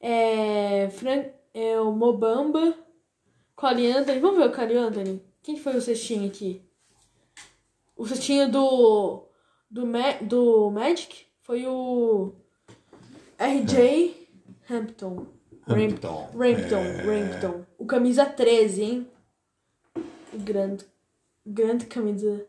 É, 0.00 0.88
Fran, 0.90 1.26
é 1.52 1.78
o 1.78 1.92
Mobamba, 1.92 2.74
Cole 3.54 3.92
Anthony. 3.92 4.18
Vamos 4.18 4.38
ver 4.38 4.48
o 4.48 4.52
Cole 4.52 4.76
Anthony. 4.76 5.22
Quem 5.42 5.58
foi 5.58 5.76
o 5.76 5.80
cestinho 5.82 6.26
aqui? 6.26 6.64
O 7.94 8.06
cestinho 8.06 8.50
do, 8.50 9.28
do, 9.70 9.84
do 10.22 10.70
Magic 10.70 11.26
foi 11.42 11.66
o 11.66 12.32
RJ 13.38 14.16
Hampton. 14.70 15.26
Hampton. 15.68 16.30
Rampton, 16.34 16.76
É. 16.78 17.02
Rampton. 17.02 17.66
O 17.78 17.84
camisa 17.84 18.24
13, 18.24 18.82
hein? 18.82 19.10
O 20.32 20.38
grande, 20.38 20.84
grande 21.46 21.86
camisa 21.86 22.46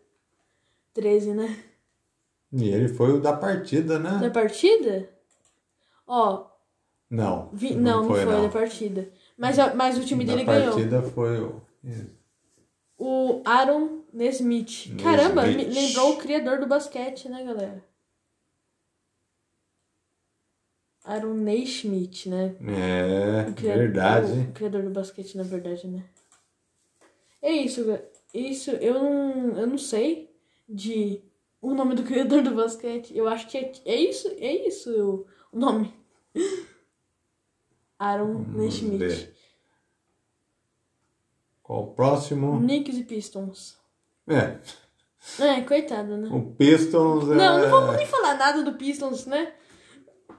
13, 0.94 1.34
né? 1.34 1.64
E 2.54 2.68
ele 2.70 2.88
foi 2.90 3.12
o 3.14 3.20
da 3.22 3.34
partida, 3.36 3.98
Da 3.98 4.20
né? 4.20 4.30
partida? 4.30 5.10
Ó, 6.06 6.48
Não. 7.10 7.50
vi, 7.54 7.74
não, 7.74 8.02
não 8.04 8.08
foi, 8.08 8.26
da 8.26 8.50
partida. 8.50 9.10
Mas, 9.38 9.58
a- 9.58 9.74
mas 9.74 9.98
o 9.98 10.06
time 10.06 10.26
Da 10.26 10.34
dele 10.34 10.46
ganhou. 10.46 10.74
partida 10.74 11.02
foi 11.02 11.40
o. 11.42 11.62
O 12.98 13.42
Aaron 13.46 14.04
Nesmith. 14.14 14.96
Caramba, 15.02 15.44
me 15.48 15.56
Nesmith. 15.56 15.74
lembrou 15.74 16.14
o 16.14 16.18
criador 16.18 16.60
do 16.60 16.68
basquete, 16.68 17.28
né, 17.30 17.44
galera? 17.44 17.84
Aaron 21.04 21.34
Nesmith, 21.34 22.28
né? 22.28 22.56
É, 22.62 23.50
O 23.50 23.54
criador- 23.56 23.78
verdade. 23.84 24.32
O 24.42 24.52
criador 24.52 24.84
do 24.84 24.90
basquete, 24.92 25.36
na 25.36 25.44
verdade, 25.44 25.88
né? 25.88 26.04
É 27.42 27.52
isso, 27.52 27.82
isso 28.34 28.72
eu 28.72 28.94
não, 28.94 29.58
eu 29.58 29.68
não 29.68 29.78
sei 29.78 30.30
de 30.70 31.24
o 31.62 31.74
nome 31.74 31.96
do 31.96 32.04
criador 32.04 32.42
do 32.42 32.56
basquete. 32.56 33.16
Eu 33.16 33.28
acho 33.28 33.48
que 33.48 33.58
é, 33.58 33.72
é 33.86 33.96
isso, 33.96 34.28
é 34.40 34.68
isso 34.68 34.90
o, 34.92 35.26
o 35.52 35.60
nome. 35.60 35.94
Aaron 38.00 38.44
ver. 38.98 39.36
Qual 41.62 41.84
o 41.84 41.88
próximo? 41.94 42.60
Knicks 42.60 42.98
e 42.98 43.04
Pistons. 43.04 43.78
É, 44.28 44.58
É, 45.40 45.62
coitado, 45.62 46.18
né? 46.18 46.30
o 46.32 46.52
Pistons 46.56 47.30
é, 47.30 47.36
Não, 47.36 47.60
não 47.60 47.70
vamos 47.70 47.96
nem 47.96 48.08
falar 48.08 48.36
nada 48.36 48.64
do 48.64 48.74
Pistons, 48.74 49.28
né? 49.28 49.54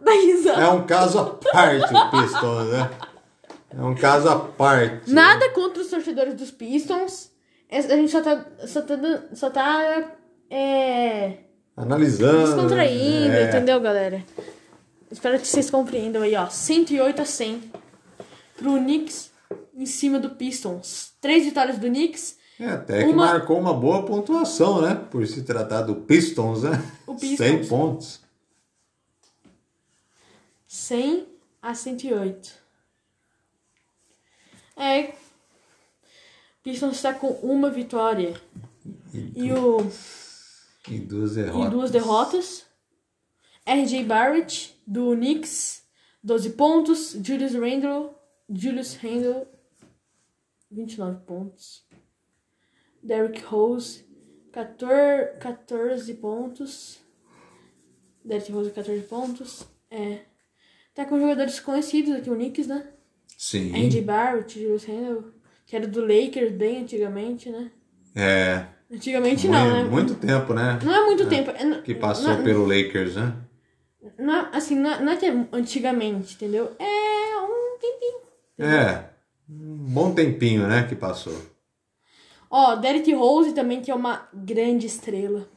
Da 0.00 0.12
risada. 0.12 0.60
é 0.60 0.68
um 0.70 0.84
caso 0.84 1.20
à 1.20 1.24
parte 1.24 1.94
o 1.94 2.10
Pistons, 2.10 2.68
né? 2.72 2.90
É 3.76 3.82
um 3.82 3.94
caso 3.94 4.28
à 4.28 4.38
parte. 4.38 5.10
Nada 5.10 5.50
contra 5.50 5.82
os 5.82 5.88
torcedores 5.88 6.34
dos 6.34 6.50
Pistons. 6.50 7.30
É, 7.68 7.78
A 7.78 7.96
gente 7.96 8.10
só 8.10 8.20
tá. 8.22 8.44
Só 8.66 8.82
tá. 8.82 8.98
Só 9.34 9.50
tá 9.50 10.12
é, 10.50 11.38
Analisando. 11.76 12.44
descontraindo, 12.46 13.34
é. 13.34 13.48
entendeu, 13.48 13.80
galera? 13.80 14.22
Espero 15.10 15.38
que 15.38 15.46
vocês 15.48 15.70
compreendam 15.70 16.22
aí, 16.22 16.34
ó. 16.36 16.48
108 16.48 17.22
a 17.22 17.24
100 17.24 17.72
pro 18.56 18.74
Knicks 18.78 19.30
em 19.74 19.86
cima 19.86 20.18
do 20.18 20.30
Pistons. 20.30 21.12
Três 21.20 21.44
vitórias 21.44 21.78
do 21.78 21.86
Knicks. 21.86 22.36
É, 22.60 22.66
até 22.68 23.04
que 23.04 23.10
Uma- 23.10 23.26
marcou 23.26 23.58
uma 23.58 23.72
boa 23.74 24.04
pontuação, 24.04 24.82
né? 24.82 24.94
Por 25.10 25.26
se 25.26 25.42
tratar 25.42 25.80
do 25.82 25.96
Pistons, 25.96 26.62
né? 26.62 26.82
O 27.06 27.14
Pistons. 27.16 27.38
100 27.38 27.64
pontos. 27.66 28.20
100 30.66 31.26
a 31.60 31.74
108. 31.74 32.61
É. 34.76 35.14
Pistons 36.62 36.96
está 36.96 37.12
com 37.12 37.28
uma 37.28 37.70
vitória. 37.70 38.40
E, 39.12 39.52
o, 39.52 39.78
E 40.88 40.98
duas 40.98 41.34
derrotas. 41.34 41.66
e 41.66 41.70
duas 41.70 41.90
derrotas. 41.90 42.66
RJ 43.66 44.04
Barrett, 44.04 44.76
do 44.86 45.14
Knicks, 45.14 45.82
12 46.22 46.50
pontos. 46.50 47.12
Julius 47.12 47.54
Randle, 47.54 48.14
Julius 48.48 48.94
Randle, 48.96 49.46
29 50.70 51.20
pontos. 51.26 51.84
Derrick 53.02 53.42
Rose, 53.42 54.04
14, 54.52 55.38
14 55.38 56.14
pontos. 56.14 56.98
Derrick 58.24 58.52
Rose, 58.52 58.70
14 58.70 59.02
pontos. 59.02 59.64
É. 59.90 60.20
Tá 60.94 61.04
com 61.04 61.18
jogadores 61.18 61.58
conhecidos 61.58 62.14
aqui, 62.14 62.30
o 62.30 62.34
Knicks, 62.34 62.66
né? 62.68 62.88
Sim. 63.38 63.72
RJ 63.74 64.00
Barrett, 64.02 64.60
Julius 64.60 64.84
Randle, 64.84 65.32
que 65.66 65.76
era 65.76 65.86
do 65.86 66.00
Lakers 66.00 66.52
bem 66.52 66.82
antigamente, 66.82 67.50
né? 67.50 67.70
É. 68.14 68.66
Antigamente 68.90 69.48
muito, 69.48 69.58
não, 69.64 69.72
né? 69.72 69.84
muito 69.84 70.14
tempo, 70.16 70.52
né? 70.52 70.78
Não 70.82 70.94
é 70.94 71.04
muito 71.06 71.26
tempo. 71.28 71.50
é- 71.50 71.80
Que 71.82 71.94
passou 71.94 72.28
não, 72.34 72.44
pelo 72.44 72.66
Lakers, 72.66 73.16
né? 73.16 73.34
Não, 74.18 74.34
é- 74.34 74.48
assim, 74.52 74.74
não, 74.76 74.90
é- 74.92 75.00
não 75.00 75.12
é 75.12 75.16
que 75.16 75.26
é 75.26 75.46
antigamente, 75.52 76.34
entendeu? 76.34 76.76
É 76.78 77.38
um 77.40 77.78
tempinho. 77.80 78.20
É. 78.58 79.10
Um 79.48 79.76
bom 79.92 80.14
tempinho, 80.14 80.66
né? 80.68 80.86
Que 80.86 80.94
passou. 80.94 81.34
Ó, 82.50 82.76
Derrick 82.76 83.10
Rose 83.14 83.54
também, 83.54 83.80
que 83.80 83.90
é 83.90 83.94
uma 83.94 84.28
grande 84.34 84.86
estrela. 84.86 85.48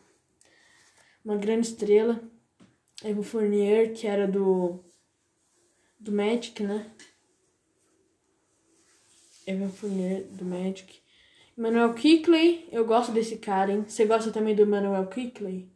Uma 1.24 1.36
grande 1.36 1.68
estrela. 1.68 2.22
Evan 3.04 3.24
Fournier, 3.24 3.92
que 3.94 4.08
era 4.08 4.26
do. 4.26 4.80
Do 6.00 6.12
Magic, 6.12 6.64
né? 6.64 6.86
Evan 9.46 9.70
Fournier, 9.70 10.26
do 10.32 10.46
Magic. 10.46 11.02
Emmanuel 11.58 11.94
Kickley, 11.94 12.68
eu 12.72 12.86
gosto 12.86 13.12
desse 13.12 13.38
cara, 13.38 13.72
hein? 13.72 13.86
Você 13.88 14.06
gosta 14.06 14.32
também 14.32 14.56
do 14.56 14.64
Emmanuel 14.64 15.08
Kickley? 15.08 15.70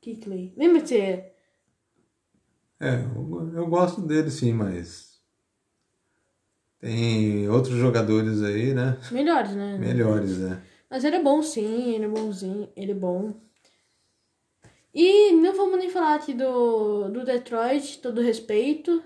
Kickley. 0.00 0.54
Lembra 0.56 0.80
de 0.80 0.88
você? 0.88 1.32
É, 2.80 2.94
eu, 2.94 3.52
eu 3.54 3.66
gosto 3.66 4.00
dele 4.00 4.30
sim, 4.30 4.52
mas. 4.52 5.20
Tem 6.78 7.48
outros 7.48 7.76
jogadores 7.76 8.42
aí, 8.42 8.72
né? 8.72 8.98
Melhores, 9.10 9.52
né? 9.52 9.78
Melhores, 9.78 10.38
né? 10.38 10.62
Mas 10.88 11.04
ele 11.04 11.16
é 11.16 11.22
bom 11.22 11.42
sim, 11.42 11.94
ele 11.94 12.04
é 12.04 12.08
bonzinho, 12.08 12.68
ele 12.76 12.92
é 12.92 12.94
bom. 12.94 13.34
E 14.94 15.32
não 15.32 15.54
vamos 15.54 15.78
nem 15.78 15.90
falar 15.90 16.14
aqui 16.14 16.32
do, 16.32 17.08
do 17.10 17.24
Detroit, 17.24 17.98
todo 17.98 18.22
respeito. 18.22 19.02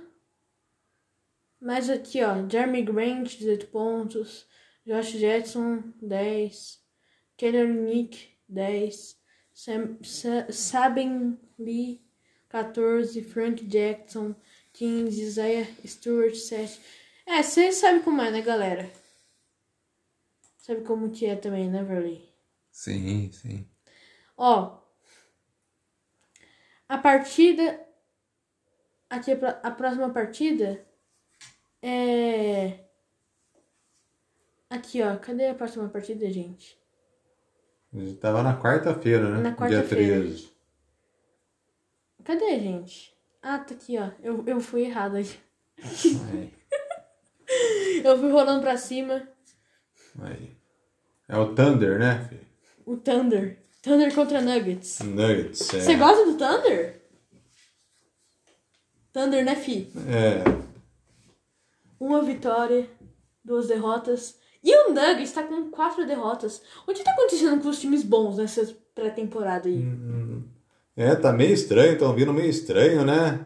Mas 1.60 1.90
aqui, 1.90 2.22
ó, 2.24 2.48
Jeremy 2.48 2.82
Grant, 2.82 3.36
18 3.36 3.66
pontos. 3.66 4.46
Josh 4.86 5.12
Jackson, 5.12 5.92
10. 6.00 6.80
Keller 7.36 7.68
Nick, 7.68 8.30
10. 8.48 9.20
Sam, 9.52 9.98
Sa, 10.02 10.50
Saben 10.50 11.38
Lee, 11.58 12.02
14. 12.48 13.22
Frank 13.22 13.64
Jackson, 13.66 14.34
15. 14.72 15.20
Isaiah 15.20 15.68
Stewart, 15.84 16.34
7. 16.34 16.80
É, 17.26 17.42
você 17.42 17.70
sabe 17.72 18.00
como 18.00 18.22
é, 18.22 18.30
né, 18.30 18.40
galera? 18.40 18.90
Sabe 20.56 20.82
como 20.82 21.10
que 21.10 21.26
é 21.26 21.36
também, 21.36 21.68
né, 21.70 21.82
Verley? 21.82 22.28
Sim, 22.70 23.30
sim. 23.32 23.68
Ó, 24.36 24.80
a 26.88 26.96
partida. 26.96 27.86
Aqui 29.08 29.32
a 29.32 29.70
próxima 29.72 30.10
partida 30.10 30.86
é. 31.82 32.78
Aqui, 34.68 35.02
ó. 35.02 35.16
Cadê 35.16 35.46
a 35.48 35.54
próxima 35.54 35.88
partida, 35.88 36.30
gente? 36.30 36.78
A 37.92 37.98
gente 37.98 38.16
tava 38.18 38.42
na 38.42 38.60
quarta-feira, 38.60 39.28
né? 39.30 39.40
Na 39.42 39.56
quarta-feira. 39.56 40.20
Dia 40.20 40.30
13. 40.30 40.50
Cadê, 42.24 42.60
gente? 42.60 43.12
Ah, 43.42 43.58
tá 43.58 43.74
aqui, 43.74 43.98
ó. 43.98 44.10
Eu, 44.22 44.44
eu 44.46 44.60
fui 44.60 44.82
errado 44.82 45.16
aí. 45.16 45.28
Aí, 46.32 46.52
Eu 48.04 48.18
fui 48.18 48.30
rolando 48.30 48.62
pra 48.62 48.76
cima. 48.76 49.26
aí. 50.20 50.56
É 51.28 51.36
o 51.36 51.54
Thunder, 51.54 51.98
né, 51.98 52.26
filho? 52.28 52.46
O 52.86 52.96
Thunder. 52.96 53.58
Thunder 53.82 54.14
contra 54.14 54.40
Nuggets. 54.40 55.00
Nuggets. 55.00 55.74
É. 55.74 55.80
Você 55.80 55.96
gosta 55.96 56.24
do 56.26 56.36
Thunder? 56.36 57.00
Thunder, 59.12 59.44
né, 59.44 59.56
fi? 59.56 59.90
É. 60.08 60.69
Uma 62.00 62.22
vitória, 62.22 62.88
duas 63.44 63.68
derrotas. 63.68 64.36
E 64.64 64.74
o 64.74 64.88
Nuggets 64.94 65.32
tá 65.32 65.42
com 65.42 65.70
quatro 65.70 66.06
derrotas. 66.06 66.62
O 66.86 66.92
que 66.94 67.04
tá 67.04 67.10
acontecendo 67.12 67.62
com 67.62 67.68
os 67.68 67.78
times 67.78 68.02
bons 68.02 68.38
nessa 68.38 68.74
pré-temporada 68.94 69.68
aí? 69.68 69.84
É, 70.96 71.14
tá 71.14 71.32
meio 71.32 71.52
estranho, 71.52 71.92
estão 71.92 72.14
vindo 72.14 72.32
meio 72.32 72.48
estranho, 72.48 73.04
né? 73.04 73.44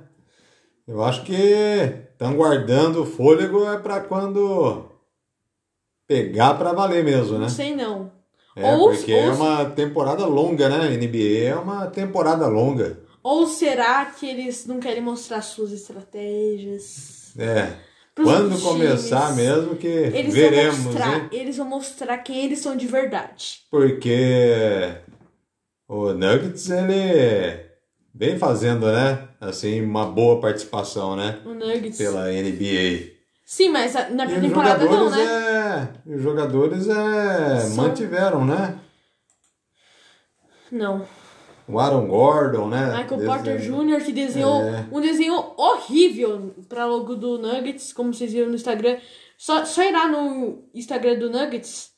Eu 0.86 1.02
acho 1.02 1.24
que 1.24 1.34
estão 1.34 2.34
guardando 2.36 3.02
o 3.02 3.06
fôlego 3.06 3.64
é 3.64 3.78
pra 3.78 4.00
quando 4.00 4.84
pegar 6.06 6.54
pra 6.54 6.72
valer 6.72 7.02
mesmo, 7.04 7.34
né? 7.34 7.40
Não 7.40 7.48
sei 7.48 7.74
não. 7.74 8.12
É, 8.56 8.74
Ou- 8.76 8.90
porque 8.90 9.12
ou- 9.12 9.20
é 9.20 9.30
uma 9.32 9.64
temporada 9.70 10.26
longa, 10.26 10.68
né? 10.68 10.92
NBA 10.94 11.48
é 11.48 11.56
uma 11.56 11.86
temporada 11.86 12.46
longa. 12.46 13.00
Ou 13.22 13.46
será 13.46 14.04
que 14.06 14.28
eles 14.28 14.66
não 14.66 14.78
querem 14.78 15.02
mostrar 15.02 15.40
suas 15.42 15.72
estratégias? 15.72 17.32
É. 17.38 17.72
Quando 18.14 18.60
começar 18.62 19.32
times? 19.32 19.36
mesmo 19.36 19.76
que 19.76 19.86
Eles 19.88 20.32
veremos, 20.32 20.76
vão 20.76 20.92
mostrar, 20.92 21.16
hein? 21.16 21.28
eles 21.32 21.56
vão 21.56 21.66
mostrar 21.66 22.18
quem 22.18 22.44
eles 22.44 22.60
são 22.60 22.76
de 22.76 22.86
verdade. 22.86 23.60
Porque 23.70 24.94
o 25.88 26.12
Nuggets, 26.12 26.70
ele 26.70 27.60
vem 28.14 28.38
fazendo, 28.38 28.86
né? 28.86 29.28
Assim, 29.40 29.80
uma 29.82 30.06
boa 30.06 30.40
participação, 30.40 31.16
né? 31.16 31.40
O 31.44 31.54
Nuggets. 31.54 31.98
Pela 31.98 32.30
NBA. 32.30 33.14
Sim, 33.44 33.68
mas 33.70 33.92
na 34.10 34.26
jogadores, 34.26 34.90
não, 34.90 35.10
né? 35.10 35.22
é, 36.06 36.14
os 36.14 36.22
jogadores 36.22 36.88
é, 36.88 37.60
São- 37.60 37.76
mantiveram, 37.76 38.44
né? 38.44 38.78
Não. 40.72 41.06
O 41.66 41.78
Aaron 41.78 42.06
Gordon, 42.06 42.68
né? 42.68 42.86
Michael 42.88 43.08
Desde- 43.08 43.26
Porter 43.26 43.58
Jr., 43.60 44.04
que 44.04 44.12
desenhou 44.12 44.60
É. 44.62 44.86
um 44.92 45.00
desenho 45.00 45.34
horrível 45.56 46.54
pra 46.68 46.84
logo 46.86 47.14
do 47.16 47.38
Nuggets, 47.38 47.92
como 47.92 48.12
vocês 48.12 48.32
viram 48.32 48.48
no 48.48 48.54
Instagram. 48.54 48.98
Só, 49.38 49.64
só 49.64 49.82
ir 49.82 49.92
lá 49.92 50.06
no 50.08 50.64
Instagram 50.74 51.18
do 51.18 51.30
Nuggets 51.30 51.90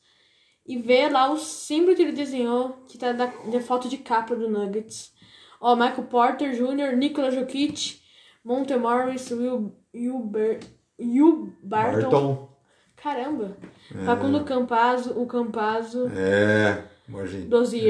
e 0.65 0.77
ver 0.77 1.11
lá 1.11 1.31
o 1.31 1.37
símbolo 1.37 1.95
que 1.95 2.01
ele 2.01 2.11
desenhou, 2.13 2.77
que 2.87 2.97
tá 2.97 3.11
da, 3.11 3.25
da 3.25 3.59
foto 3.61 3.89
de 3.89 3.97
capa 3.97 4.35
do 4.35 4.49
Nuggets. 4.49 5.11
Ó, 5.59 5.75
Michael 5.75 6.03
Porter 6.03 6.51
Jr., 6.55 6.95
Nikola 6.95 7.31
Jokic, 7.31 7.99
Monte 8.45 8.75
Morris, 8.77 9.29
Will, 9.31 9.75
Will, 9.93 10.19
Ber, 10.19 10.59
Will 10.99 11.53
Barton. 11.61 12.01
Barton. 12.09 12.49
Caramba! 12.95 13.57
Facundo 14.05 14.43
Campazzo, 14.43 15.19
o 15.19 15.25
Campazzo, 15.27 16.07
É, 16.15 16.83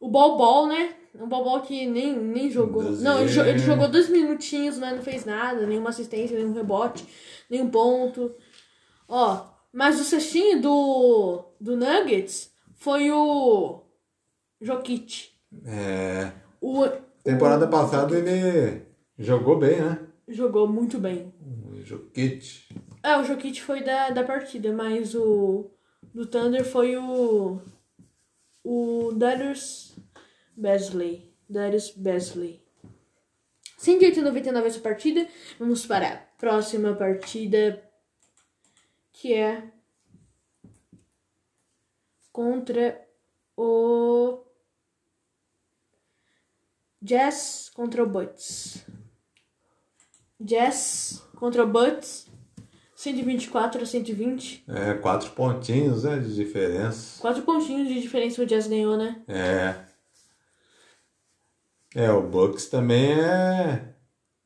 O 0.00 0.08
Bol 0.08 0.66
né? 0.68 0.94
O 1.14 1.26
Bol 1.26 1.60
que 1.62 1.86
nem, 1.86 2.16
nem 2.16 2.50
jogou. 2.50 2.82
Dozier. 2.84 3.04
Não, 3.04 3.20
ele, 3.20 3.40
ele 3.40 3.58
jogou 3.58 3.88
dois 3.88 4.08
minutinhos, 4.08 4.78
mas 4.78 4.94
não 4.96 5.02
fez 5.02 5.24
nada, 5.24 5.66
nenhuma 5.66 5.90
assistência, 5.90 6.36
nenhum 6.36 6.52
rebote, 6.52 7.04
nenhum 7.50 7.68
ponto. 7.70 8.34
Ó, 9.08 9.44
mas 9.72 10.00
o 10.00 10.04
cestinho 10.04 10.60
do, 10.62 11.44
do 11.60 11.76
Nuggets 11.76 12.52
foi 12.76 13.10
o 13.10 13.82
Jokic. 14.60 15.30
É, 15.64 16.30
O, 16.60 16.86
temporada 17.24 17.66
o- 17.66 17.70
passada 17.70 18.16
ele 18.16 18.82
jogou 19.18 19.58
bem, 19.58 19.80
né? 19.80 19.98
Jogou 20.28 20.68
muito 20.68 20.98
bem. 20.98 21.32
O 21.72 21.82
Jokic. 21.82 22.64
É, 23.02 23.16
o 23.16 23.24
Jokic 23.24 23.62
foi 23.62 23.82
da, 23.82 24.10
da 24.10 24.22
partida, 24.24 24.72
mas 24.72 25.14
o 25.14 25.70
do 26.12 26.26
Thunder 26.26 26.64
foi 26.64 26.96
o 26.96 27.60
o 28.64 29.12
Darius 29.12 29.96
Besley. 30.56 31.34
Darius 31.48 31.90
Besley. 31.90 32.62
199 33.78 34.66
essa 34.66 34.80
partida. 34.80 35.26
Vamos 35.58 35.86
para 35.86 36.12
a 36.12 36.16
próxima 36.16 36.94
partida 36.94 37.82
que 39.12 39.32
é 39.32 39.72
contra 42.32 43.06
o 43.56 44.44
Jazz 47.00 47.70
contra 47.72 48.02
o 48.02 48.06
Bucks. 48.06 48.84
Jazz 50.38 51.22
contra 51.36 51.64
o 51.64 51.66
Bucks. 51.66 52.27
124 52.98 53.80
a 53.80 53.86
120. 53.86 54.64
É, 54.66 54.94
quatro 54.94 55.30
pontinhos, 55.30 56.02
né, 56.02 56.18
de 56.18 56.34
diferença. 56.34 57.20
Quatro 57.20 57.42
pontinhos 57.42 57.86
de 57.86 58.00
diferença 58.00 58.42
o 58.42 58.46
Jazz 58.46 58.66
ganhou, 58.66 58.96
né? 58.96 59.22
É. 59.28 59.74
É, 61.94 62.10
o 62.10 62.22
Bucks 62.22 62.66
também 62.66 63.12
é... 63.12 63.94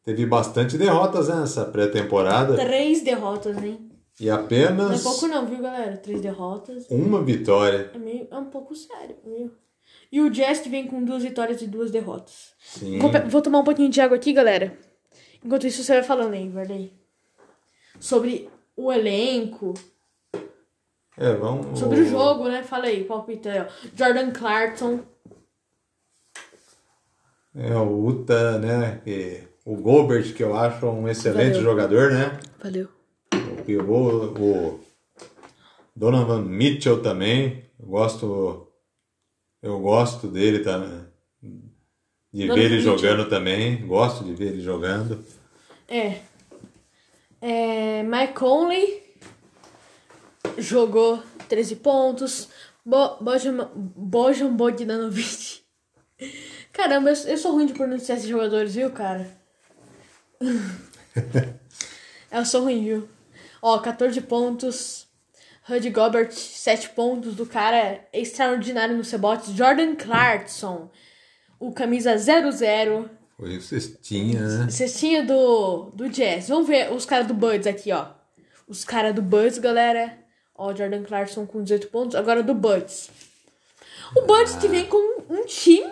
Teve 0.05 0.27
bastante 0.27 0.77
derrotas 0.77 1.29
né, 1.29 1.37
nessa 1.37 1.65
pré-temporada. 1.65 2.55
Três 2.55 3.01
derrotas, 3.01 3.57
hein? 3.57 3.91
E 4.21 4.27
Não 4.27 4.35
é 4.35 4.39
apenas 4.39 5.03
pouco 5.03 5.27
não, 5.27 5.47
viu, 5.47 5.63
galera? 5.63 5.97
Três 5.97 6.21
derrotas. 6.21 6.87
uma 6.91 7.23
vitória. 7.23 7.91
É, 7.95 7.99
meio, 7.99 8.29
é 8.31 8.37
um 8.37 8.51
pouco 8.51 8.75
sério, 8.75 9.17
viu? 9.25 9.51
E 10.11 10.21
o 10.21 10.29
Jazz 10.29 10.61
que 10.61 10.69
vem 10.69 10.87
com 10.87 11.03
duas 11.03 11.23
vitórias 11.23 11.63
e 11.63 11.67
duas 11.67 11.91
derrotas. 11.91 12.53
Sim. 12.63 12.99
Vou, 12.99 13.11
vou 13.29 13.41
tomar 13.41 13.61
um 13.61 13.65
pouquinho 13.65 13.89
de 13.89 13.99
água 13.99 14.19
aqui, 14.19 14.31
galera. 14.31 14.77
Enquanto 15.43 15.67
isso, 15.67 15.83
você 15.83 15.95
vai 15.95 16.03
falando 16.03 16.35
aí, 16.35 16.51
Varley. 16.51 17.02
Sobre 18.03 18.49
o 18.77 18.93
elenco, 18.93 19.75
É, 21.17 21.33
vamos... 21.35 21.79
sobre 21.79 22.01
o 22.01 22.05
jogo, 22.05 22.49
né? 22.49 22.65
Fala 22.65 22.87
aí, 22.87 23.05
palpita 23.05 23.49
aí, 23.49 23.61
ó. 23.61 23.67
Jordan 23.97 24.33
Clarkson. 24.33 25.01
É, 27.55 27.77
o 27.77 28.05
Uta, 28.05 28.59
né, 28.59 29.01
que... 29.05 29.45
O 29.65 29.77
Gobert, 29.77 30.35
que 30.35 30.43
eu 30.43 30.57
acho 30.57 30.85
um 30.87 31.07
excelente 31.09 31.53
Valeu. 31.59 31.63
jogador, 31.63 32.11
né? 32.11 32.41
Valeu. 32.61 32.89
O 33.33 33.63
pivô, 33.63 34.25
o 34.37 34.81
Donovan 35.95 36.43
Mitchell 36.43 37.01
também. 37.01 37.65
Eu 37.79 37.87
gosto... 37.87 38.67
Eu 39.63 39.79
gosto 39.79 40.27
dele, 40.27 40.65
tá? 40.65 40.79
De 42.33 42.47
Donovan 42.49 42.55
ver 42.57 42.65
ele 42.65 42.77
Mitchell. 42.79 42.99
jogando 42.99 43.29
também. 43.29 43.87
Gosto 43.87 44.25
de 44.25 44.35
ver 44.35 44.47
ele 44.49 44.61
jogando. 44.61 45.25
É. 45.87 46.21
É. 47.43 48.03
Mike 48.05 48.35
Conley 48.35 49.03
jogou 50.57 51.23
13 51.49 51.77
pontos. 51.77 52.49
Bo 52.85 53.17
Bojan, 53.21 53.71
Bojan 53.75 54.55
Bogdanovic. 54.55 55.63
Caramba, 56.73 57.11
eu, 57.11 57.17
eu 57.29 57.39
sou 57.39 57.53
ruim 57.53 57.67
de 57.67 57.75
pronunciar 57.75 58.17
esses 58.17 58.31
jogadores, 58.31 58.75
viu, 58.75 58.91
cara? 58.91 59.31
eu 62.31 62.45
sou 62.45 62.63
ruim, 62.63 62.83
viu? 62.83 63.09
Ó, 63.61 63.79
14 63.79 64.21
pontos. 64.23 65.07
Rudy 65.65 65.91
Gobert, 65.91 66.33
7 66.33 66.91
pontos. 66.91 67.37
Do 67.37 67.47
cara 67.47 68.05
extraordinário 68.13 68.97
nos 68.97 69.11
rebotes. 69.11 69.55
Jordan 69.55 69.95
Clarkson, 69.95 70.91
o 71.61 71.73
camisa 71.73 72.17
00. 72.17 73.09
Foi 73.43 73.57
o 73.57 73.61
cestinha, 73.61 74.41
né? 74.41 74.71
Cestinha 74.71 75.25
do, 75.25 75.91
do 75.97 76.09
Jazz. 76.09 76.49
Vamos 76.49 76.69
ver 76.69 76.93
os 76.93 77.05
caras 77.05 77.27
do 77.27 77.35
Buds 77.35 77.67
aqui, 77.67 77.91
ó. 77.91 78.07
Os 78.69 78.85
caras 78.85 79.13
do 79.13 79.21
Buds, 79.21 79.59
galera. 79.59 80.17
Ó, 80.55 80.73
Jordan 80.73 81.03
Clarkson 81.03 81.45
com 81.45 81.61
18 81.61 81.89
pontos. 81.89 82.15
Agora 82.15 82.41
do 82.41 82.55
Buds. 82.55 83.11
O 84.15 84.23
Bucks 84.23 84.55
que 84.55 84.69
vem 84.69 84.85
com 84.85 85.25
um 85.29 85.45
time. 85.45 85.83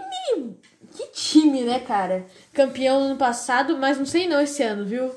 Que 0.94 1.08
time, 1.12 1.62
né, 1.62 1.80
cara? 1.80 2.24
Campeão 2.52 3.00
no 3.00 3.06
ano 3.06 3.16
passado, 3.16 3.76
mas 3.76 3.98
não 3.98 4.06
sei 4.06 4.28
não 4.28 4.40
esse 4.40 4.62
ano, 4.62 4.84
viu? 4.84 5.10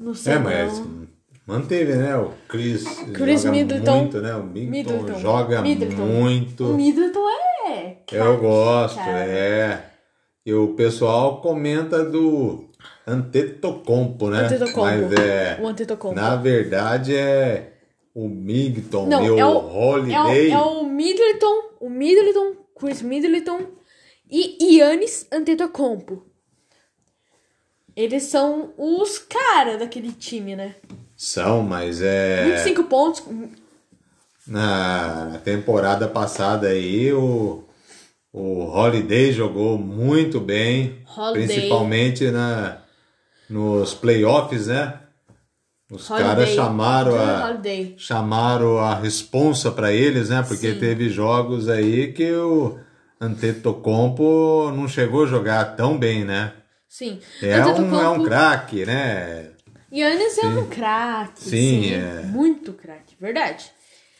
Não 0.00 0.14
sei 0.14 0.32
É, 0.32 0.38
mas 0.38 0.78
não. 0.78 1.06
manteve, 1.46 1.94
né? 1.96 2.16
O 2.16 2.32
Chris, 2.48 2.84
Chris 3.12 3.42
joga 3.42 3.52
Middleton. 3.52 3.96
muito, 3.98 4.20
né? 4.22 4.34
O 4.34 4.42
Middleton, 4.42 4.92
Middleton. 4.94 5.20
joga 5.20 5.60
Middleton. 5.60 5.96
muito. 6.06 6.64
O 6.64 6.74
Middleton 6.74 7.28
é. 7.68 7.98
Eu 8.10 8.38
gosto, 8.38 8.96
cara. 8.96 9.26
é. 9.26 9.97
E 10.48 10.54
o 10.54 10.68
pessoal 10.68 11.42
comenta 11.42 12.02
do 12.02 12.70
Antetokounmpo, 13.06 14.30
né? 14.30 14.46
Antetokounmpo. 14.46 14.80
Mas 14.80 15.12
é, 15.12 15.58
O 15.60 15.66
Antetokounmpo. 15.68 16.18
na 16.18 16.36
verdade 16.36 17.14
é 17.14 17.74
o 18.14 18.26
Middleton 18.30 19.08
Não, 19.08 19.26
e 19.26 19.30
o 19.30 19.38
é 19.38 19.44
o, 19.44 19.58
Holiday. 19.58 20.50
é 20.50 20.56
o, 20.56 20.58
é 20.58 20.62
o 20.62 20.84
Middleton, 20.86 21.62
o 21.78 21.90
Middleton, 21.90 22.56
Chris 22.80 23.02
Middleton 23.02 23.60
e 24.30 24.78
Yannis 24.78 25.26
Antetokounmpo. 25.30 26.24
Eles 27.94 28.22
são 28.22 28.72
os 28.78 29.18
caras 29.18 29.78
daquele 29.78 30.12
time, 30.12 30.56
né? 30.56 30.76
São, 31.14 31.60
mas 31.60 32.00
é 32.00 32.56
25 32.56 32.84
pontos. 32.84 33.22
na 34.46 35.42
temporada 35.44 36.08
passada 36.08 36.68
aí 36.68 37.12
o 37.12 37.67
o 38.32 38.64
Holiday 38.64 39.32
jogou 39.32 39.78
muito 39.78 40.40
bem, 40.40 41.02
Holiday. 41.16 41.46
principalmente 41.46 42.30
na 42.30 42.78
nos 43.48 43.94
playoffs, 43.94 44.66
né? 44.66 45.00
Os 45.90 46.10
Holiday. 46.10 46.28
caras 46.28 46.48
chamaram 46.50 47.16
a 47.18 47.46
Holiday. 47.50 47.94
chamaram 47.96 48.78
a 48.78 48.94
responsa 48.94 49.70
para 49.72 49.90
eles, 49.92 50.28
né? 50.28 50.42
Porque 50.46 50.74
Sim. 50.74 50.78
teve 50.78 51.08
jogos 51.08 51.68
aí 51.68 52.12
que 52.12 52.30
o 52.32 52.78
Antetokounmpo 53.20 54.70
não 54.76 54.86
chegou 54.86 55.24
a 55.24 55.26
jogar 55.26 55.76
tão 55.76 55.98
bem, 55.98 56.24
né? 56.24 56.52
Sim. 56.88 57.18
É 57.42 57.46
um, 57.46 57.50
é 57.50 57.66
um 57.66 57.70
Antetokounmpo- 57.70 58.24
craque, 58.24 58.84
né? 58.86 59.50
Yannis 59.90 60.36
é 60.38 60.46
um 60.46 60.66
craque. 60.68 61.40
Sim, 61.42 61.82
Sim, 61.84 61.94
é. 61.94 62.22
Muito 62.26 62.74
craque, 62.74 63.16
verdade. 63.18 63.70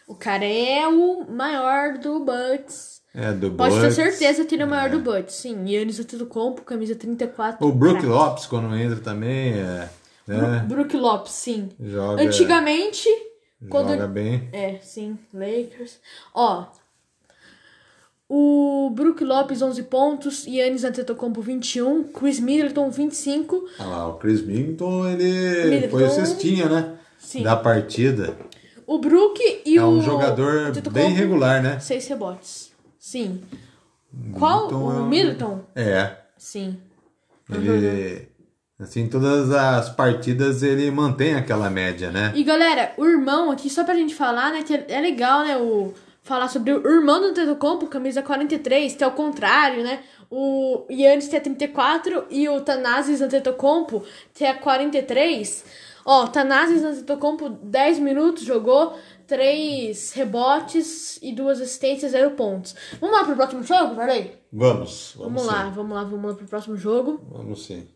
O 0.06 0.14
cara 0.14 0.44
é 0.46 0.88
o 0.88 1.26
maior 1.30 1.98
do 1.98 2.20
Bucks. 2.20 2.97
É 3.20 3.32
do 3.32 3.50
Pode 3.50 3.74
ter 3.74 3.80
Bucks. 3.80 3.94
certeza 3.96 4.44
que 4.44 4.54
ele 4.54 4.62
é 4.62 4.66
o 4.66 4.68
maior 4.68 4.90
do 4.90 5.00
Bucks. 5.00 5.34
Sim, 5.34 5.68
Yannis 5.68 5.98
Antetokounmpo, 5.98 6.62
camisa 6.62 6.94
34. 6.94 7.66
O 7.66 7.72
Brook 7.72 7.94
craque. 7.94 8.06
Lopes 8.06 8.46
quando 8.46 8.72
entra 8.76 9.00
também, 9.00 9.54
é, 9.54 9.88
né? 10.24 10.64
Brook 10.68 10.96
Lopes, 10.96 11.32
sim. 11.32 11.68
Joga, 11.80 12.22
Antigamente, 12.22 13.08
quando 13.68 13.88
joga 13.88 14.06
bem. 14.06 14.48
É, 14.52 14.78
sim, 14.80 15.18
Lakers. 15.34 15.98
Ó, 16.32 16.66
o 18.28 18.90
Brook 18.94 19.24
Lopes 19.24 19.62
11 19.62 19.82
pontos, 19.84 20.46
Yannis 20.46 20.84
Antetokounmpo 20.84 21.42
21, 21.42 22.04
Chris 22.12 22.38
Middleton 22.38 22.88
25. 22.88 23.68
Olha 23.80 23.88
lá, 23.88 24.08
o 24.10 24.14
Chris 24.18 24.46
Middleton, 24.46 25.08
ele 25.08 25.70
Middleton. 25.70 25.88
foi 25.88 26.04
o 26.04 26.10
cestinha, 26.10 26.68
né? 26.68 26.94
Sim. 27.18 27.42
Da 27.42 27.56
partida. 27.56 28.36
O 28.86 28.98
Brook 28.98 29.40
e 29.66 29.76
É 29.76 29.82
o 29.82 29.88
um 29.88 30.00
jogador 30.00 30.72
bem 30.92 31.10
regular, 31.10 31.60
né? 31.60 31.80
Seis 31.80 32.06
rebotes. 32.06 32.70
Sim. 32.98 33.42
Qual? 34.32 34.66
Middleton 34.66 34.92
é 34.92 34.94
o 34.96 35.02
um- 35.02 35.08
Middleton? 35.08 35.60
É. 35.74 36.16
Sim. 36.36 36.78
Ele. 37.50 38.28
Assim, 38.80 39.08
todas 39.08 39.50
as 39.50 39.88
partidas 39.88 40.62
ele 40.62 40.88
mantém 40.90 41.34
aquela 41.34 41.68
média, 41.68 42.12
né? 42.12 42.32
E 42.36 42.44
galera, 42.44 42.92
o 42.96 43.04
irmão 43.04 43.50
aqui, 43.50 43.68
só 43.68 43.82
pra 43.82 43.94
gente 43.94 44.14
falar, 44.14 44.52
né, 44.52 44.62
que 44.62 44.72
é 44.72 45.00
legal, 45.00 45.44
né, 45.44 45.56
o 45.56 45.92
falar 46.22 46.48
sobre 46.48 46.72
o 46.72 46.86
irmão 46.88 47.20
do 47.20 47.28
Antetokounmpo, 47.28 47.86
camisa 47.86 48.22
43, 48.22 48.94
que 48.94 49.02
é 49.02 49.06
o 49.06 49.12
contrário, 49.12 49.82
né? 49.82 50.00
O 50.30 50.84
Yannis 50.90 51.26
tem 51.26 51.38
a 51.38 51.42
34 51.42 52.26
e 52.30 52.46
o 52.48 52.60
Thanasis 52.60 53.22
Antetokounmpo 53.22 54.04
tem 54.34 54.46
a 54.46 54.54
43. 54.54 55.64
Ó, 56.04 56.26
Thanasis 56.26 56.84
Antetokounmpo 56.84 57.48
10 57.48 57.98
minutos 57.98 58.44
jogou, 58.44 58.98
3 59.28 60.12
rebotes 60.12 61.18
e 61.22 61.32
2 61.32 61.60
assistências, 61.60 62.12
0 62.12 62.30
pontos. 62.30 62.74
Vamos 62.98 63.16
lá 63.16 63.24
pro 63.24 63.36
próximo 63.36 63.62
jogo, 63.62 63.94
peraí? 63.94 64.34
Vamos. 64.50 65.14
Vamos 65.16 65.42
sim. 65.42 65.48
lá, 65.48 65.68
vamos 65.68 65.94
lá, 65.94 66.02
vamos 66.02 66.30
lá 66.30 66.34
pro 66.34 66.46
próximo 66.46 66.76
jogo. 66.76 67.20
Vamos 67.30 67.66
sim. 67.66 67.86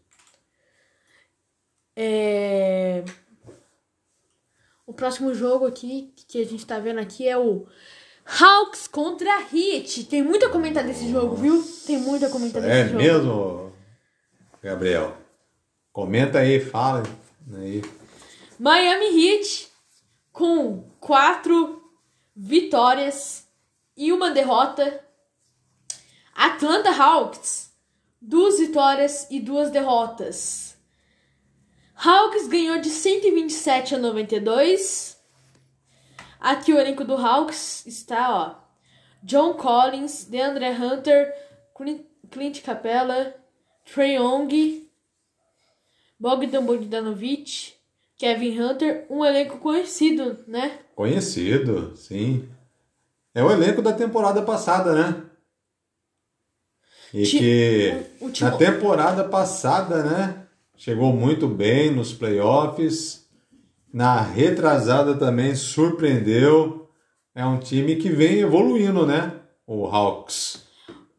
É... 1.96 3.02
O 4.86 4.92
próximo 4.92 5.34
jogo 5.34 5.66
aqui 5.66 6.12
que 6.28 6.42
a 6.42 6.44
gente 6.44 6.66
tá 6.66 6.78
vendo 6.78 7.00
aqui 7.00 7.26
é 7.26 7.38
o 7.38 7.66
Hawks 8.26 8.86
contra 8.86 9.30
Heat. 9.52 10.04
Tem 10.04 10.22
muito 10.22 10.44
a 10.44 10.50
comentar 10.50 10.84
desse 10.84 11.10
jogo, 11.10 11.34
viu? 11.34 11.64
Tem 11.86 11.96
muito 11.96 12.26
a 12.26 12.28
comentar 12.28 12.60
desse 12.60 12.74
É 12.74 12.88
jogo. 12.88 12.98
mesmo, 12.98 13.72
Gabriel? 14.62 15.16
Comenta 15.90 16.40
aí, 16.40 16.60
fala 16.60 17.02
aí. 17.54 17.82
Miami 18.58 19.06
Heat 19.06 19.71
com 20.32 20.90
quatro 21.00 21.82
vitórias 22.34 23.46
e 23.96 24.12
uma 24.12 24.30
derrota. 24.30 25.04
Atlanta 26.34 26.90
Hawks, 26.90 27.70
duas 28.20 28.58
vitórias 28.58 29.26
e 29.30 29.38
duas 29.38 29.70
derrotas. 29.70 30.76
Hawks 31.94 32.48
ganhou 32.48 32.80
de 32.80 32.88
127 32.88 33.94
a 33.94 33.98
92. 33.98 35.20
Aqui 36.40 36.72
o 36.72 36.78
elenco 36.78 37.04
do 37.04 37.14
Hawks 37.14 37.86
está, 37.86 38.34
ó. 38.34 38.62
John 39.22 39.54
Collins, 39.54 40.24
DeAndre 40.24 40.70
Hunter, 40.70 41.32
Clint- 41.76 42.60
Capella, 42.64 43.36
Trae 43.84 44.14
Young, 44.16 44.88
Bogdan 46.18 46.64
Bogdanovic, 46.64 47.74
Kevin 48.22 48.60
Hunter, 48.60 49.04
um 49.10 49.24
elenco 49.24 49.58
conhecido, 49.58 50.36
né? 50.46 50.78
Conhecido, 50.94 51.96
sim. 51.96 52.48
É 53.34 53.42
o 53.42 53.50
elenco 53.50 53.82
da 53.82 53.92
temporada 53.92 54.40
passada, 54.42 54.94
né? 54.94 55.22
E 57.12 57.24
Ti- 57.24 57.38
que 57.40 57.92
o- 58.20 58.26
o 58.26 58.30
time- 58.30 58.48
na 58.48 58.56
temporada 58.56 59.24
passada, 59.24 60.04
né? 60.04 60.46
Chegou 60.76 61.12
muito 61.12 61.48
bem 61.48 61.90
nos 61.90 62.12
playoffs. 62.12 63.26
Na 63.92 64.20
retrasada 64.20 65.16
também 65.16 65.56
surpreendeu. 65.56 66.88
É 67.34 67.44
um 67.44 67.58
time 67.58 67.96
que 67.96 68.08
vem 68.08 68.38
evoluindo, 68.38 69.04
né? 69.04 69.32
O 69.66 69.84
Hawks. 69.84 70.62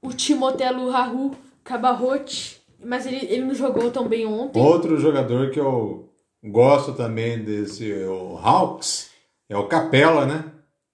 O 0.02 0.14
Timotelo 0.14 0.90
Rahu 0.90 1.36
Cabarrote, 1.66 2.62
mas 2.82 3.06
ele, 3.06 3.26
ele 3.30 3.44
não 3.44 3.54
jogou 3.54 3.92
tão 3.92 4.08
bem 4.08 4.26
ontem. 4.26 4.58
Outro 4.62 4.98
jogador 4.98 5.52
que 5.52 5.60
eu 5.60 6.10
gosto 6.44 6.94
também 6.94 7.44
desse 7.44 7.92
o 8.06 8.38
Hawks 8.38 9.10
é 9.50 9.58
o 9.58 9.68
Capela, 9.68 10.26
né? 10.26 10.46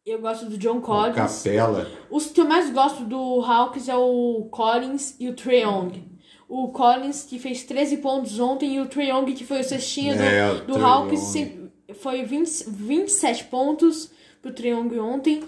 Eu 0.06 0.20
gosto 0.20 0.46
do 0.46 0.58
John 0.58 0.78
O 0.78 0.82
Collins. 0.82 1.16
Capela. 1.16 1.88
Os 2.10 2.28
que 2.28 2.42
eu 2.42 2.46
mais 2.48 2.72
gosto 2.72 3.04
do 3.04 3.42
Hawks 3.42 3.88
é 3.88 3.96
o 3.96 4.48
Collins 4.52 5.16
e 5.20 5.30
o 5.30 5.36
Trae 5.36 5.62
Young. 5.62 6.08
O 6.48 6.70
Collins 6.70 7.24
que 7.24 7.38
fez 7.38 7.64
13 7.64 7.98
pontos 7.98 8.40
ontem 8.40 8.76
e 8.76 8.80
o 8.80 8.88
Trae 8.88 9.10
Young 9.10 9.34
que 9.34 9.46
foi 9.46 9.60
o 9.60 9.64
cestinho 9.64 10.16
do, 10.18 10.24
É, 10.24 10.52
o 10.52 10.56
do 10.66 10.74
Trae 10.74 10.84
Hawks 10.84 11.36
Young. 11.36 11.72
foi 11.96 12.24
20, 12.24 12.66
27 12.70 13.44
pontos 13.46 14.10
pro 14.42 14.52
Trae 14.52 14.72
Young 14.72 14.98
ontem. 15.00 15.44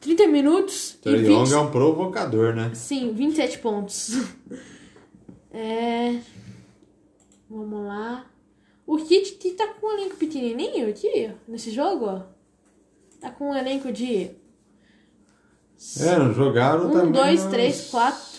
30 0.00 0.28
minutos 0.28 0.94
e 0.94 0.98
Trae 1.02 1.16
20, 1.16 1.28
Young 1.30 1.52
é 1.52 1.58
um 1.58 1.70
provocador, 1.70 2.54
né? 2.54 2.70
Sim, 2.74 3.12
27 3.12 3.58
pontos. 3.58 4.12
É. 5.58 6.18
Vamos 7.48 7.86
lá. 7.86 8.26
O 8.86 8.96
Kit 8.98 9.32
que 9.32 9.50
tá 9.52 9.66
com 9.68 9.86
um 9.86 9.92
elenco 9.98 10.16
pequenininho 10.16 10.88
aqui, 10.88 11.32
nesse 11.48 11.70
jogo, 11.70 12.04
ó. 12.06 12.22
Tá 13.20 13.30
com 13.30 13.50
um 13.50 13.54
elenco 13.54 13.90
de 13.92 14.30
É, 16.00 16.18
não 16.18 16.32
jogaram 16.32 16.90
também. 16.90 17.08
1, 17.08 17.12
2, 17.12 17.42
mas 17.42 17.50
3, 17.52 17.90
4. 17.90 18.36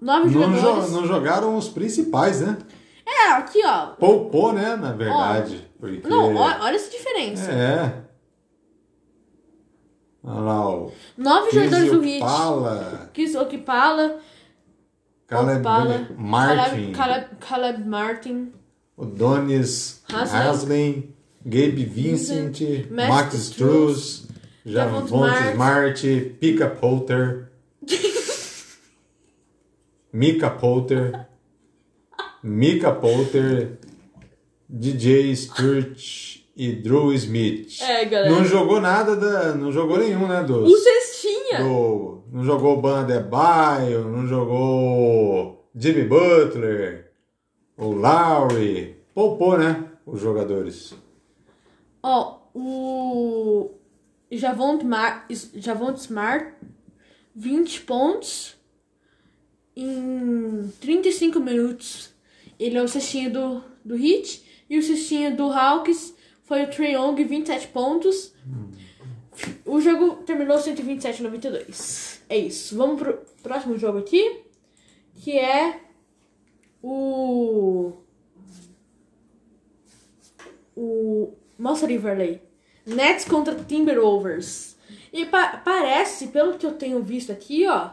Nove 0.00 0.30
Não, 0.30 0.50
jo- 0.52 0.56
jogadores. 0.58 0.92
não 0.92 1.06
jogaram 1.06 1.56
os 1.56 1.68
principais, 1.68 2.40
né? 2.40 2.58
É, 3.04 3.28
aqui, 3.32 3.60
ó. 3.64 3.86
Poupou, 3.94 4.52
né? 4.52 4.76
Na 4.76 4.92
verdade. 4.92 5.68
porque... 5.80 6.06
Não, 6.06 6.34
ó- 6.34 6.58
olha 6.60 6.76
essa 6.76 6.90
diferença. 6.90 7.50
É. 7.50 8.04
Olha 10.22 10.40
lá, 10.40 10.68
o 10.76 10.92
Nove 11.16 11.50
jogadores 11.52 11.90
do 11.92 12.04
Heat. 12.04 12.18
Pala, 12.20 13.10
Chris 13.14 13.34
Okpala, 13.36 14.20
Caleb 15.28 15.58
Okpala, 15.58 16.08
Martin, 16.16 16.92
Caleb, 16.92 16.92
Caleb, 16.92 17.26
Caleb 17.40 17.88
Martin, 17.88 18.52
o 18.96 19.04
Donis 19.04 20.02
Haslem. 20.08 20.40
Haslem, 20.40 21.14
Gabe 21.44 21.84
Vincent, 21.84 22.60
Max 22.90 23.08
Max 23.08 23.34
Struz, 23.34 24.26
Javonte 24.64 25.08
Smart. 25.52 26.36
Pika 26.40 26.68
Poulter, 26.68 27.50
Mika 30.12 30.50
Poulter, 30.50 31.26
Mika 32.42 32.92
Poulter, 32.92 33.78
DJ 34.68 35.34
Sturch 35.34 36.46
e 36.56 36.72
Drew 36.72 37.12
Smith. 37.12 37.82
É, 37.82 38.04
galera. 38.04 38.34
Não 38.34 38.44
jogou 38.44 38.80
nada, 38.80 39.16
da, 39.16 39.54
não 39.54 39.70
jogou 39.70 39.98
nenhum, 39.98 40.26
né? 40.26 40.42
Dos, 40.42 40.68
Do, 41.58 42.22
não 42.32 42.44
jogou 42.44 42.80
Banda 42.80 43.20
Baio, 43.20 44.04
não 44.04 44.26
jogou 44.26 45.68
Jimmy 45.74 46.04
Butler, 46.04 47.12
o 47.76 47.92
Lowry. 47.92 48.96
Poupou, 49.14 49.56
né? 49.56 49.90
Os 50.04 50.20
jogadores. 50.20 50.94
Ó, 52.02 52.38
o 52.54 53.70
Javont, 54.30 54.84
Mar... 54.84 55.26
Javont 55.54 55.98
Smart, 55.98 56.52
20 57.34 57.80
pontos 57.82 58.56
em 59.74 60.70
35 60.80 61.40
minutos. 61.40 62.10
Ele 62.58 62.78
é 62.78 62.82
o 62.82 62.88
cestinho 62.88 63.32
do, 63.32 63.62
do 63.84 63.96
Heat. 63.96 64.44
E 64.68 64.78
o 64.78 64.82
cestinho 64.82 65.36
do 65.36 65.44
Hawks 65.44 66.14
foi 66.42 66.62
o 66.62 66.70
Trae 66.70 66.92
Young, 66.92 67.22
27 67.24 67.68
pontos. 67.68 68.32
O 69.64 69.80
jogo 69.80 70.22
terminou 70.24 70.58
127 70.58 71.20
a 71.20 71.24
92. 71.24 72.22
É 72.28 72.36
isso. 72.36 72.76
Vamos 72.76 73.00
pro 73.00 73.18
próximo 73.42 73.76
jogo 73.76 73.98
aqui. 73.98 74.42
Que 75.14 75.38
é 75.38 75.80
o... 76.82 77.92
O... 80.76 81.32
Mostra 81.58 81.88
aí, 81.88 81.98
Varley. 81.98 82.42
Nets 82.86 83.24
contra 83.24 83.54
Timberwolves. 83.54 84.76
E 85.12 85.24
pa 85.26 85.56
parece, 85.56 86.28
pelo 86.28 86.58
que 86.58 86.66
eu 86.66 86.74
tenho 86.74 87.02
visto 87.02 87.32
aqui, 87.32 87.66
ó, 87.66 87.90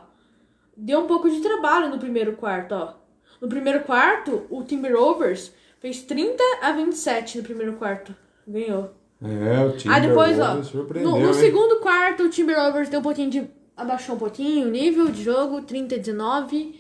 deu 0.76 1.00
um 1.00 1.08
pouco 1.08 1.30
de 1.30 1.42
trabalho 1.42 1.90
no 1.90 1.98
primeiro 1.98 2.36
quarto, 2.36 2.74
ó. 2.74 2.94
No 3.42 3.48
primeiro 3.48 3.84
quarto, 3.84 4.46
o 4.50 4.64
Timberwolves 4.64 5.54
fez 5.80 6.04
30 6.04 6.42
a 6.62 6.72
27 6.72 7.38
no 7.38 7.44
primeiro 7.44 7.74
quarto. 7.74 8.16
Ganhou. 8.48 8.94
É, 9.24 9.66
o 9.66 9.78
time 9.78 9.94
Aí 9.94 10.02
depois, 10.02 10.38
ó, 10.40 10.56
no, 11.02 11.20
no 11.20 11.34
segundo 11.34 11.78
quarto, 11.78 12.24
o 12.24 12.30
Timberwolves 12.30 12.90
deu 12.90 13.00
um 13.00 13.04
pouquinho 13.04 13.30
de. 13.30 13.50
abaixou 13.76 14.16
um 14.16 14.20
pouquinho 14.20 14.68
o 14.68 14.70
nível 14.70 15.08
de 15.10 15.24
jogo, 15.24 15.62
30 15.62 15.96
a 15.96 15.98
19. 15.98 16.80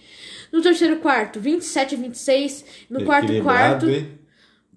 No 0.51 0.61
terceiro 0.61 0.97
quarto, 0.97 1.39
27 1.39 1.95
a 1.95 1.97
26. 1.97 2.65
No 2.89 3.05
quarto 3.05 3.41
quarto, 3.41 3.87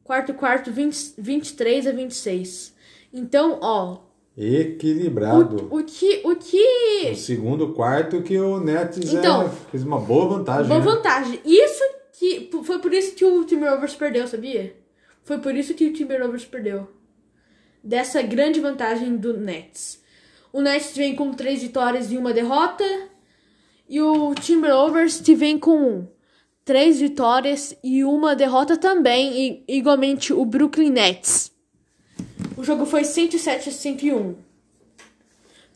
quarto 0.04 0.34
quarto, 0.34 0.70
20, 0.70 1.14
23 1.18 1.86
a 1.88 1.92
26. 1.92 2.74
Então, 3.12 3.58
ó, 3.60 3.98
Equilibrado. 4.36 5.68
o, 5.70 5.78
o 5.78 5.84
que. 5.84 6.20
O 6.22 6.36
que. 6.36 7.10
O 7.12 7.16
segundo 7.16 7.72
quarto 7.72 8.22
que 8.22 8.38
o 8.38 8.60
Nets 8.60 9.12
é, 9.12 9.18
Então, 9.18 9.50
fez 9.70 9.82
uma 9.82 9.98
boa 9.98 10.36
vantagem. 10.36 10.68
Boa 10.68 10.78
né? 10.78 10.84
vantagem. 10.84 11.40
Isso 11.44 11.82
que. 12.12 12.48
Foi 12.62 12.78
por 12.78 12.92
isso 12.92 13.14
que 13.14 13.24
o 13.24 13.44
Timberwolves 13.44 13.94
perdeu, 13.94 14.28
sabia? 14.28 14.76
Foi 15.24 15.38
por 15.38 15.54
isso 15.54 15.74
que 15.74 15.88
o 15.88 15.92
Timberwolves 15.92 16.44
perdeu. 16.44 16.86
Dessa 17.86 18.20
grande 18.20 18.58
vantagem 18.58 19.16
do 19.16 19.38
Nets. 19.38 20.02
O 20.52 20.60
Nets 20.60 20.96
vem 20.96 21.14
com 21.14 21.32
três 21.32 21.62
vitórias 21.62 22.10
e 22.10 22.18
uma 22.18 22.32
derrota. 22.32 22.84
E 23.88 24.00
o 24.02 24.34
Timberwolves 24.34 25.20
te 25.20 25.36
vem 25.36 25.56
com 25.56 26.04
três 26.64 26.98
vitórias 26.98 27.76
e 27.84 28.02
uma 28.02 28.34
derrota 28.34 28.76
também. 28.76 29.64
E, 29.68 29.78
igualmente 29.78 30.32
o 30.32 30.44
Brooklyn 30.44 30.90
Nets. 30.90 31.52
O 32.56 32.64
jogo 32.64 32.84
foi 32.86 33.04
107 33.04 33.68
a 33.68 33.72
101. 33.72 34.34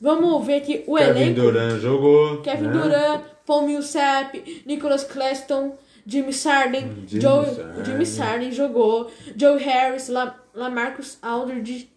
Vamos 0.01 0.44
ver 0.44 0.55
aqui 0.57 0.83
o 0.88 0.96
Kevin 0.96 1.20
elenco. 1.20 1.40
Durant 1.42 1.81
jogou. 1.81 2.40
Kevin 2.42 2.66
né? 2.66 2.73
Durant, 2.73 3.23
Paul 3.46 3.66
Millsap, 3.68 4.64
Nicholas 4.66 5.05
Claston, 5.05 5.79
Jimmy 6.05 6.33
Sarden, 6.33 7.05
Jimmy 7.07 7.23
Joe, 7.23 7.46
Sarden. 7.46 7.85
Jimmy 7.85 8.07
Sarden 8.07 8.51
jogou, 8.51 9.11
Joe 9.37 9.62
Harris, 9.62 10.09
La, 10.09 10.35
Lamarcus 10.53 11.18
Aldridge, 11.23 11.88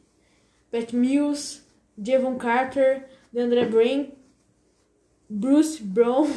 Pat 0.73 0.91
Mills, 0.93 1.62
Devon 1.95 2.36
Carter, 2.38 3.05
DeAndre 3.31 3.65
Brain, 3.67 4.12
Bruce 5.29 5.79
Brown 5.83 6.27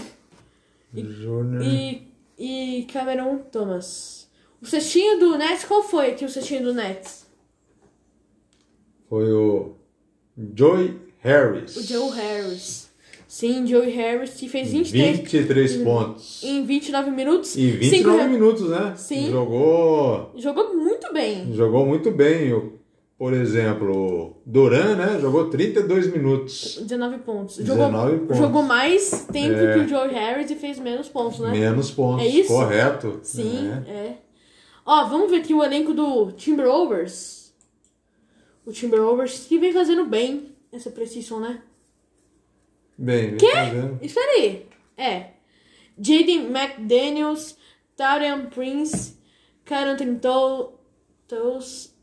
Júnior. 0.94 1.62
e, 1.62 2.02
e 2.38 2.82
Cameron 2.92 3.38
Thomas. 3.50 4.28
O 4.60 4.66
cestinho 4.66 5.18
do 5.18 5.38
Nets, 5.38 5.64
qual 5.64 5.82
foi 5.82 6.10
aqui 6.10 6.24
o 6.24 6.28
cestinho 6.28 6.62
do 6.64 6.74
Nets? 6.74 7.26
Foi 9.08 9.32
o 9.32 9.74
Joey 10.54 10.98
Harris. 11.20 11.76
O 11.76 11.82
Joe 11.82 12.10
Harris. 12.10 12.90
Sim, 13.28 13.66
Joe 13.66 13.88
Harris 13.90 14.34
que 14.34 14.48
fez 14.48 14.70
23 14.70 15.18
23 15.18 15.76
pontos. 15.82 16.42
em 16.42 16.64
29 16.64 17.10
minutos. 17.10 17.56
E 17.56 17.70
cinco 17.72 17.78
29 18.10 18.22
re- 18.22 18.28
minutos, 18.28 18.68
né? 18.70 18.94
Sim. 18.96 19.30
Jogou, 19.30 20.32
Jogou 20.36 20.74
muito 20.76 21.12
bem. 21.12 21.52
jogou 21.54 21.86
muito 21.86 22.10
bem. 22.10 22.52
Por 23.18 23.32
exemplo, 23.32 24.36
Duran, 24.44 24.94
né? 24.96 25.18
Jogou 25.18 25.48
32 25.48 26.12
minutos. 26.12 26.78
19 26.82 27.18
pontos. 27.18 27.56
19 27.56 27.92
jogou, 27.92 28.18
pontos. 28.20 28.36
jogou 28.36 28.62
mais 28.62 29.26
tempo 29.32 29.54
É. 29.58 29.72
que 29.72 29.78
o 29.80 29.88
Joe 29.88 30.08
Harris 30.12 30.50
e 30.50 30.54
fez 30.54 30.78
menos 30.78 31.08
pontos, 31.08 31.38
né? 31.40 31.50
Menos 31.50 31.90
pontos. 31.90 32.24
É 32.26 32.28
isso? 32.28 32.48
Correto. 32.52 33.20
Sim, 33.22 33.70
É. 33.86 33.90
é. 33.90 34.18
Ó, 34.84 35.04
vamos 35.06 35.30
ver 35.30 35.38
aqui 35.38 35.54
o 35.54 35.64
elenco 35.64 35.94
do 35.94 36.30
Timberwolves. 36.32 37.54
O 38.66 38.70
Timberwolves 38.72 39.46
que 39.48 39.58
vem 39.58 39.72
fazendo 39.72 40.04
bem 40.04 40.54
essa 40.70 40.90
precisão, 40.90 41.40
né? 41.40 41.62
Bem, 42.98 43.28
vem 43.30 43.36
Quê? 43.38 43.50
fazendo. 43.52 43.98
Espera 44.02 44.30
aí. 44.32 44.66
É. 44.96 45.30
Jaden 45.98 46.50
McDaniels, 46.54 47.56
Tarian 47.96 48.46
Prince, 48.46 49.16
Tol- 50.20 50.78
Tolls, 51.26 51.95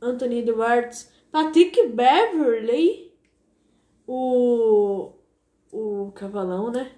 Anthony 0.00 0.38
Edwards, 0.38 1.10
Patrick 1.30 1.88
Beverley, 1.88 3.12
o. 4.06 5.12
O 5.72 6.12
Cavalão, 6.12 6.70
né? 6.70 6.92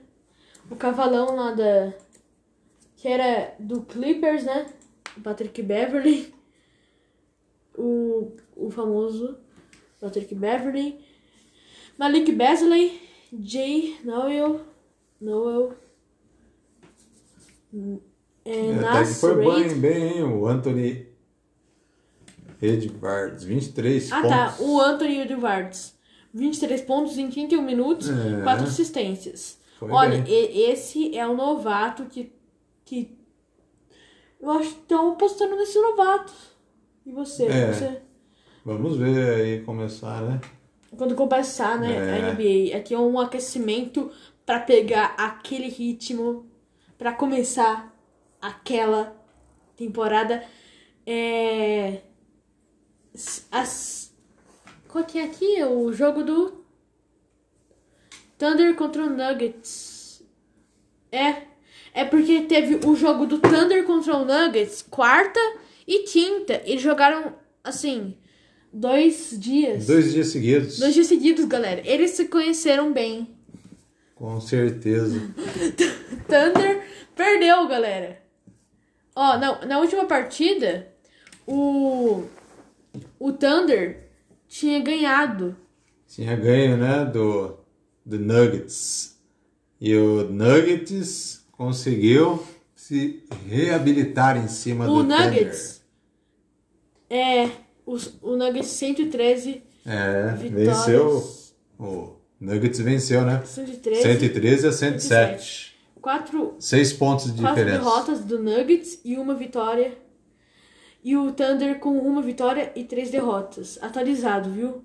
O 0.71 0.77
Cavalão 0.77 1.35
lá 1.35 1.53
da. 1.53 1.95
Que 2.97 3.09
era 3.09 3.55
do 3.59 3.83
Clippers, 3.83 4.45
né? 4.45 4.67
O 5.17 5.21
Patrick 5.21 5.63
Beverley. 5.63 6.33
O, 7.77 8.33
o 8.57 8.71
famoso 8.71 9.39
Patrick 10.01 10.35
Beverley. 10.35 11.05
Malik 11.99 12.31
Beasley, 12.31 13.01
Jay 13.33 13.97
Noel, 14.05 14.61
Noel, 15.21 15.75
é, 18.45 18.73
Nas 18.73 19.21
foi 19.21 19.35
bem, 19.37 19.81
bem, 19.81 20.19
hein? 20.19 20.23
O 20.23 20.47
Anthony 20.47 21.08
Edwards, 22.61 23.45
23 23.45 24.11
Ah 24.13 24.17
pontos. 24.23 24.31
tá, 24.37 24.57
o 24.61 24.81
Anthony 24.81 25.21
Edwards. 25.21 25.97
23 26.35 26.81
pontos 26.83 27.17
em 27.19 27.29
31 27.31 27.63
minutos, 27.63 28.09
É. 28.11 28.43
4 28.43 28.65
assistências. 28.67 29.59
Foi 29.79 29.91
Olha, 29.91 30.25
e- 30.29 30.71
esse 30.71 31.17
é 31.17 31.27
o 31.27 31.35
novato 31.37 32.05
que. 32.07 32.33
que 32.85 33.17
eu 34.41 34.51
acho 34.51 34.71
que 34.71 34.81
estão 34.81 35.13
apostando 35.13 35.57
nesse 35.57 35.81
novato. 35.81 36.33
E 37.07 37.13
você? 37.13 37.47
É. 37.47 37.73
você? 37.73 38.03
Vamos 38.65 38.97
ver 38.97 39.35
aí 39.41 39.61
começar, 39.63 40.21
né? 40.23 40.41
Quando 40.97 41.15
começar, 41.15 41.79
né, 41.81 41.93
É. 41.95 42.13
a 42.29 42.33
NBA. 42.33 42.77
Aqui 42.77 42.93
é 42.95 42.99
um 42.99 43.19
aquecimento 43.19 44.11
pra 44.45 44.59
pegar 44.61 45.15
aquele 45.19 45.69
ritmo, 45.69 46.47
pra 46.97 47.13
começar 47.13 47.95
aquela 48.41 49.17
temporada. 49.77 50.45
É. 51.07 52.03
As... 53.51 54.13
Qual 54.89 55.05
que 55.05 55.19
é 55.19 55.25
aqui? 55.25 55.63
O 55.65 55.93
jogo 55.93 56.23
do 56.23 56.65
Thunder 58.39 58.75
contra 58.75 59.05
o 59.05 59.11
Nuggets. 59.11 60.23
É. 61.11 61.49
É 61.93 62.05
porque 62.05 62.43
teve 62.43 62.87
o 62.87 62.95
jogo 62.95 63.27
do 63.27 63.39
Thunder 63.39 63.85
contra 63.85 64.17
o 64.17 64.25
Nuggets 64.25 64.83
quarta 64.83 65.41
e 65.87 66.05
quinta. 66.05 66.63
Eles 66.65 66.81
jogaram 66.81 67.35
assim 67.65 68.17
dois 68.73 69.35
dias. 69.39 69.87
Dois 69.87 70.13
dias 70.13 70.29
seguidos. 70.29 70.79
Dois 70.79 70.95
dias 70.95 71.07
seguidos, 71.07 71.45
galera. 71.47 71.83
Eles 71.85 72.13
se 72.13 72.27
conheceram 72.27 72.93
bem. 72.93 73.37
Com 74.15 74.41
certeza. 74.41 75.21
Thunder 76.29 76.85
perdeu, 77.17 77.67
galera. 77.67 78.23
Ó, 79.15 79.37
na, 79.37 79.67
na 79.67 79.81
última 79.81 80.05
partida, 80.05 80.93
o, 81.47 82.25
o 83.19 83.33
Thunder 83.33 84.09
tinha 84.47 84.81
ganhado. 84.81 85.57
Tinha 86.07 86.35
ganho, 86.37 86.77
né? 86.77 87.05
Do, 87.05 87.59
do 88.05 88.19
Nuggets. 88.19 89.19
E 89.81 89.95
o 89.95 90.25
Nuggets 90.31 91.47
conseguiu 91.53 92.43
se 92.75 93.23
reabilitar 93.49 94.37
em 94.37 94.49
cima 94.49 94.89
O 94.89 95.03
do 95.03 95.05
Nuggets. 95.05 95.83
É, 97.11 97.47
o, 97.87 97.97
o 98.23 98.37
Nuggets 98.37 98.69
113 98.69 99.53
Thunder. 99.53 99.63
É, 99.87 100.35
vitórias. 100.35 100.79
venceu. 100.79 101.25
O 101.79 102.17
Nuggets 102.41 102.79
venceu, 102.81 103.23
né? 103.25 103.43
113. 103.45 104.03
113 104.03 104.67
a 104.67 104.73
107. 104.73 105.79
Quatro, 106.01 106.55
Seis 106.59 106.93
pontos 106.93 107.35
de 107.35 107.41
quatro 107.43 107.57
diferença. 107.57 107.79
derrotas 107.85 108.21
do 108.25 108.39
Nuggets 108.39 109.01
e 109.05 109.17
uma 109.17 109.35
vitória. 109.35 109.99
E 111.03 111.17
o 111.17 111.33
Thunder 111.33 111.79
com 111.79 111.91
uma 111.99 112.21
vitória 112.21 112.73
e 112.75 112.85
três 112.85 113.11
derrotas. 113.11 113.79
Atualizado, 113.83 114.51
viu? 114.51 114.83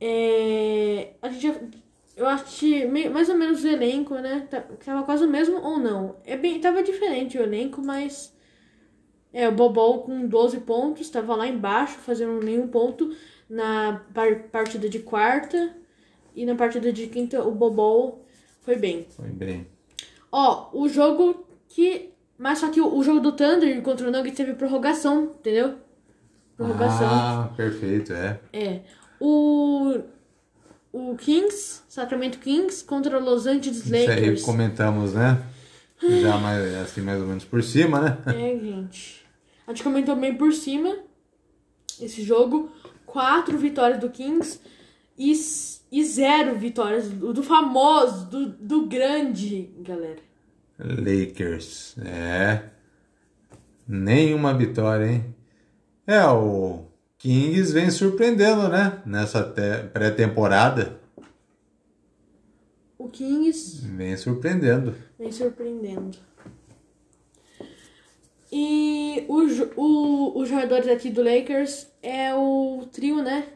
É, 0.00 1.12
a 1.22 1.28
gente, 1.28 1.80
eu 2.16 2.26
acho 2.26 2.44
que 2.58 2.84
mais 3.08 3.28
ou 3.28 3.36
menos 3.36 3.62
o 3.62 3.68
elenco, 3.68 4.14
né? 4.16 4.46
tá- 4.50 4.60
Tava 4.84 5.04
quase 5.04 5.24
o 5.24 5.28
mesmo 5.30 5.60
ou 5.60 5.78
não. 5.78 6.16
É 6.24 6.36
bem, 6.36 6.60
tava 6.60 6.82
diferente 6.82 7.38
o 7.38 7.42
elenco, 7.42 7.80
mas. 7.84 8.32
É, 9.32 9.48
o 9.48 9.52
Bobol 9.52 10.02
com 10.02 10.26
12 10.26 10.60
pontos, 10.60 11.08
tava 11.08 11.34
lá 11.34 11.46
embaixo, 11.46 11.98
fazendo 12.00 12.42
nenhum 12.44 12.68
ponto 12.68 13.14
na 13.48 14.04
par- 14.12 14.42
partida 14.50 14.88
de 14.88 14.98
quarta. 14.98 15.74
E 16.34 16.44
na 16.44 16.54
partida 16.54 16.92
de 16.92 17.06
quinta, 17.06 17.42
o 17.46 17.50
Bobol 17.52 18.24
foi 18.62 18.76
bem. 18.76 19.06
Foi 19.10 19.28
bem. 19.28 19.66
Ó, 20.30 20.68
o 20.72 20.88
jogo 20.88 21.46
que. 21.68 22.10
Mas 22.38 22.58
só 22.58 22.68
que 22.70 22.80
o, 22.80 22.94
o 22.96 23.02
jogo 23.02 23.20
do 23.20 23.32
Thunder 23.32 23.80
contra 23.82 24.08
o 24.08 24.10
Nuggets 24.10 24.36
teve 24.36 24.54
prorrogação, 24.54 25.34
entendeu? 25.38 25.76
Prorrogação. 26.56 27.08
Ah, 27.08 27.50
perfeito, 27.56 28.12
é. 28.12 28.40
É. 28.52 28.80
O. 29.20 30.00
O 30.92 31.16
Kings, 31.16 31.80
Sacramento 31.88 32.38
Kings 32.38 32.84
contra 32.84 33.18
o 33.18 33.24
Los 33.24 33.46
Angeles 33.46 33.86
Isso 33.86 33.94
aí 33.94 34.06
Lakers. 34.06 34.42
comentamos, 34.42 35.14
né? 35.14 35.42
Já 36.20 36.36
mais, 36.36 36.74
assim, 36.82 37.00
mais 37.00 37.20
ou 37.20 37.26
menos 37.26 37.44
por 37.44 37.62
cima, 37.62 38.00
né? 38.00 38.18
É, 38.26 38.58
gente. 38.58 39.24
A 39.66 39.70
gente 39.70 39.82
comentou 39.82 40.14
bem 40.16 40.34
por 40.36 40.52
cima 40.52 40.94
esse 42.00 42.22
jogo. 42.22 42.70
Quatro 43.06 43.56
vitórias 43.56 44.00
do 44.00 44.10
Kings 44.10 44.60
e, 45.16 45.32
e 45.90 46.04
zero 46.04 46.56
vitórias 46.56 47.08
do, 47.08 47.32
do 47.32 47.42
famoso, 47.42 48.26
do, 48.26 48.46
do 48.50 48.86
grande, 48.86 49.70
galera. 49.78 50.18
Lakers, 50.84 51.96
é. 51.98 52.62
Nenhuma 53.86 54.54
vitória, 54.54 55.06
hein? 55.06 55.34
É, 56.06 56.24
o 56.26 56.84
Kings 57.18 57.72
vem 57.72 57.90
surpreendendo, 57.90 58.68
né? 58.68 59.00
Nessa 59.06 59.42
te- 59.44 59.86
pré-temporada. 59.92 61.00
O 62.98 63.08
Kings 63.08 63.86
Vem 63.86 64.16
surpreendendo. 64.16 64.94
vem 65.18 65.30
surpreendendo. 65.32 66.16
E 68.50 69.24
o, 69.28 69.40
o, 69.80 70.38
os 70.40 70.48
jogadores 70.48 70.86
aqui 70.88 71.10
do 71.10 71.22
Lakers 71.22 71.88
é 72.02 72.34
o 72.34 72.86
trio, 72.92 73.22
né? 73.22 73.46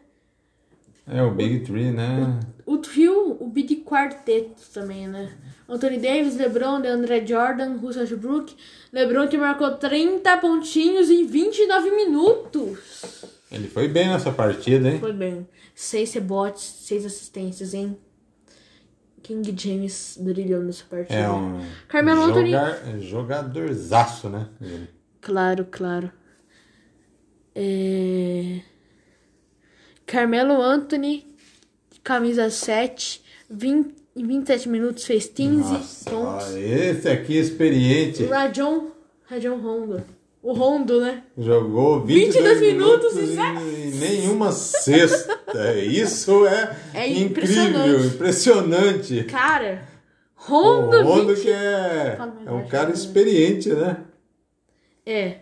É 1.07 1.23
o 1.23 1.31
Big 1.33 1.61
Three, 1.61 1.93
né? 1.93 2.41
O 2.65 2.79
trio, 2.79 3.37
o 3.41 3.49
Big 3.49 3.77
Quarteto 3.85 4.61
também, 4.73 5.07
né? 5.07 5.37
Anthony 5.69 5.99
Davis, 5.99 6.37
LeBron, 6.37 6.81
DeAndre 6.81 7.27
Jordan, 7.27 7.77
Russell 7.79 8.03
Westbrook. 8.03 8.55
LeBron 8.93 9.27
que 9.29 9.37
marcou 9.37 9.73
30 9.77 10.39
pontinhos 10.39 11.11
em 11.11 11.27
29 11.27 11.91
minutos. 11.91 12.79
Ele 13.51 13.69
foi 13.69 13.89
bem 13.89 14.09
nessa 14.09 14.31
partida, 14.31 14.89
hein? 14.89 15.01
Foi 15.01 15.13
bem. 15.13 15.47
6 15.75 16.15
rebotes, 16.15 16.63
6 16.63 17.07
assistências, 17.07 17.75
hein? 17.75 17.97
King 19.23 19.55
James 19.57 20.17
brilhou 20.21 20.63
nessa 20.63 20.85
partida. 20.89 21.19
É 21.19 21.29
um 21.29 21.61
Carmelo 21.89 22.23
Anthony- 22.23 22.53
jogar, 22.53 23.01
jogadorzaço, 23.01 24.29
né? 24.29 24.49
Ele. 24.61 24.89
Claro, 25.21 25.67
claro. 25.69 26.13
É... 27.55 28.61
Carmelo 30.07 30.63
Anthony, 30.63 31.27
camisa 32.05 32.49
7, 32.51 33.21
20, 33.51 33.95
em 34.17 34.27
27 34.27 34.69
minutos 34.69 35.05
fez 35.05 35.27
15 35.27 35.73
Nossa, 35.73 36.11
pontos. 36.11 36.55
ó, 36.55 36.57
esse 36.57 37.09
aqui 37.09 37.37
experiente 37.37 38.23
O 38.25 38.31
Rajon, 38.31 38.87
Rajon 39.25 39.57
Rondo. 39.59 40.03
O 40.43 40.53
Rondo, 40.53 41.01
né? 41.01 41.25
jogou 41.37 42.05
22 42.05 42.61
22, 42.61 42.73
minutos 42.73 43.15
minutos 43.15 43.31
e 43.31 43.97
e, 43.97 43.99
nenhuma 43.99 44.53
cesta. 44.53 45.75
Isso 45.85 46.47
é, 46.47 46.77
É 46.95 47.09
incrível, 47.09 48.05
impressionante. 48.07 49.25
Cara, 49.25 49.87
O 50.49 50.53
Rondo, 50.53 51.03
Rondo 51.03 51.35
20 51.35 51.43
que 51.43 51.51
é, 51.51 52.19
é 52.47 52.51
um 52.53 52.67
cara 52.69 52.91
experiente, 52.93 53.71
né? 53.71 54.05
É. 55.05 55.39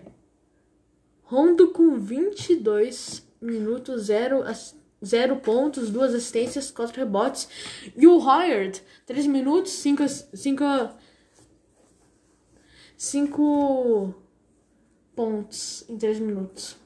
Rondo 1.22 1.68
com 1.68 1.98
22 1.98 3.26
minutos, 3.40 4.04
0 4.04 4.42
zero 5.04 5.36
pontos, 5.36 5.90
duas 5.90 6.14
assistências, 6.14 6.70
quatro 6.70 6.98
rebotes. 7.00 7.48
E 7.96 8.06
o 8.06 8.18
Howard, 8.18 8.82
3 9.06 9.26
minutos, 9.26 9.72
5 9.72 10.08
cinco, 10.08 10.64
cinco 12.96 14.14
pontos 15.14 15.84
em 15.88 15.96
3 15.96 16.20
minutos. 16.20 16.76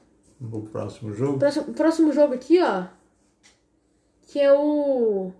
No 0.40 0.62
próximo 0.62 1.12
jogo. 1.12 1.38
Próximo, 1.38 1.74
próximo 1.74 2.12
jogo 2.12 2.34
aqui, 2.34 2.60
ó. 2.62 2.86
Que 4.28 4.40
é 4.40 4.52
o 4.52 5.32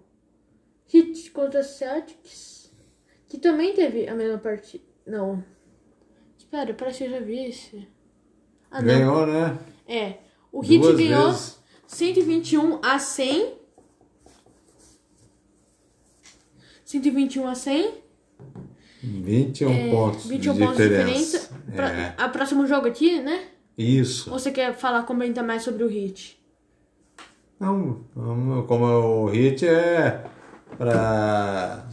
Heat 0.93 1.31
contra 1.31 1.63
Celtics. 1.63 2.73
Que 3.29 3.39
também 3.39 3.75
teve 3.75 4.09
a 4.09 4.15
mesma 4.15 4.39
partida. 4.39 4.83
Não. 5.07 5.45
Espera, 6.37 6.73
parece 6.75 6.99
que 6.99 7.05
eu 7.05 7.11
já 7.11 7.21
vi 7.21 7.45
esse. 7.45 7.87
Ah. 8.71 8.81
Ganhou, 8.81 9.27
né? 9.27 9.59
É. 9.87 10.19
O 10.51 10.63
Heat 10.63 10.79
Duas 10.79 10.97
ganhou 10.97 11.27
vezes. 11.31 11.59
121 11.89 12.79
a 12.83 12.99
100. 12.99 13.55
121 16.85 17.47
a 17.49 17.55
100. 17.55 17.95
21 19.03 19.91
pontos 19.91 20.27
21 20.27 20.53
de 20.55 20.59
pontos 20.61 20.77
de 20.77 20.83
diferença. 20.89 21.39
diferença. 21.39 21.51
Pra, 21.75 21.89
É, 21.91 22.15
A 22.19 22.29
próximo 22.29 22.67
jogo 22.67 22.87
aqui, 22.89 23.21
né? 23.21 23.45
isso. 23.77 24.31
Ou 24.31 24.39
você 24.39 24.51
quer 24.51 24.75
falar, 24.75 25.05
comentar 25.05 25.45
mais 25.45 25.63
sobre 25.63 25.83
o 25.85 25.91
Heat? 25.91 26.37
Não, 27.61 28.05
como 28.69 28.85
o 28.87 29.27
hit 29.27 29.67
é 29.67 30.25
pra 30.77 31.88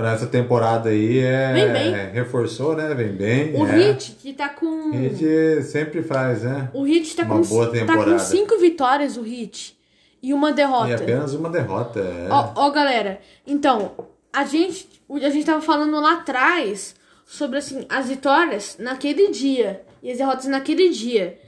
para 0.00 0.12
essa 0.12 0.26
temporada 0.26 0.88
aí 0.88 1.18
é 1.18 1.52
Vem 1.52 1.72
bem. 1.72 2.10
reforçou, 2.12 2.74
né? 2.74 2.94
Vem 2.94 3.12
bem. 3.12 3.54
O 3.54 3.66
é. 3.66 3.90
Heat, 3.90 4.16
que 4.20 4.32
tá 4.32 4.48
com. 4.48 4.90
Hit 4.92 5.62
sempre 5.64 6.02
faz, 6.02 6.42
né? 6.42 6.70
O 6.72 6.86
Heat 6.86 7.14
tá 7.14 7.24
Uma 7.24 7.36
com, 7.36 7.42
boa 7.42 7.66
tá 7.66 7.72
com 7.72 7.78
temporada. 7.86 8.18
cinco 8.18 8.58
vitórias, 8.58 9.18
o 9.18 9.26
Heat. 9.26 9.78
E 10.22 10.32
uma 10.32 10.52
derrota. 10.52 10.90
E 10.90 10.94
apenas 10.94 11.34
uma 11.34 11.50
derrota. 11.50 12.00
é. 12.00 12.28
Ó, 12.30 12.52
ó, 12.56 12.70
galera, 12.70 13.20
então, 13.46 13.92
a 14.32 14.44
gente, 14.44 14.88
a 15.10 15.30
gente 15.30 15.44
tava 15.44 15.60
falando 15.60 16.00
lá 16.00 16.14
atrás 16.14 16.94
sobre, 17.26 17.58
assim, 17.58 17.84
as 17.88 18.08
vitórias 18.08 18.76
naquele 18.78 19.30
dia 19.30 19.82
e 20.02 20.10
as 20.10 20.16
derrotas 20.18 20.46
naquele 20.46 20.88
dia. 20.88 21.38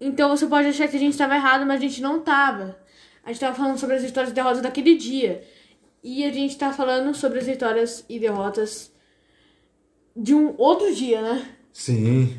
Então 0.00 0.28
você 0.28 0.46
pode 0.46 0.68
achar 0.68 0.86
que 0.86 0.96
a 0.96 1.00
gente 1.00 1.18
tava 1.18 1.34
errado, 1.34 1.66
mas 1.66 1.78
a 1.78 1.80
gente 1.80 2.00
não 2.00 2.20
tava. 2.20 2.76
A 3.24 3.28
gente 3.30 3.40
tava 3.40 3.56
falando 3.56 3.78
sobre 3.78 3.96
as 3.96 4.02
vitórias 4.02 4.30
e 4.30 4.34
derrotas 4.34 4.60
daquele 4.62 4.96
dia. 4.96 5.42
E 6.02 6.24
a 6.24 6.32
gente 6.32 6.56
tá 6.58 6.72
falando 6.72 7.14
sobre 7.14 7.38
as 7.38 7.46
vitórias 7.46 8.04
e 8.08 8.18
derrotas 8.18 8.90
de 10.16 10.34
um 10.34 10.54
outro 10.58 10.92
dia, 10.94 11.22
né? 11.22 11.54
Sim. 11.72 12.36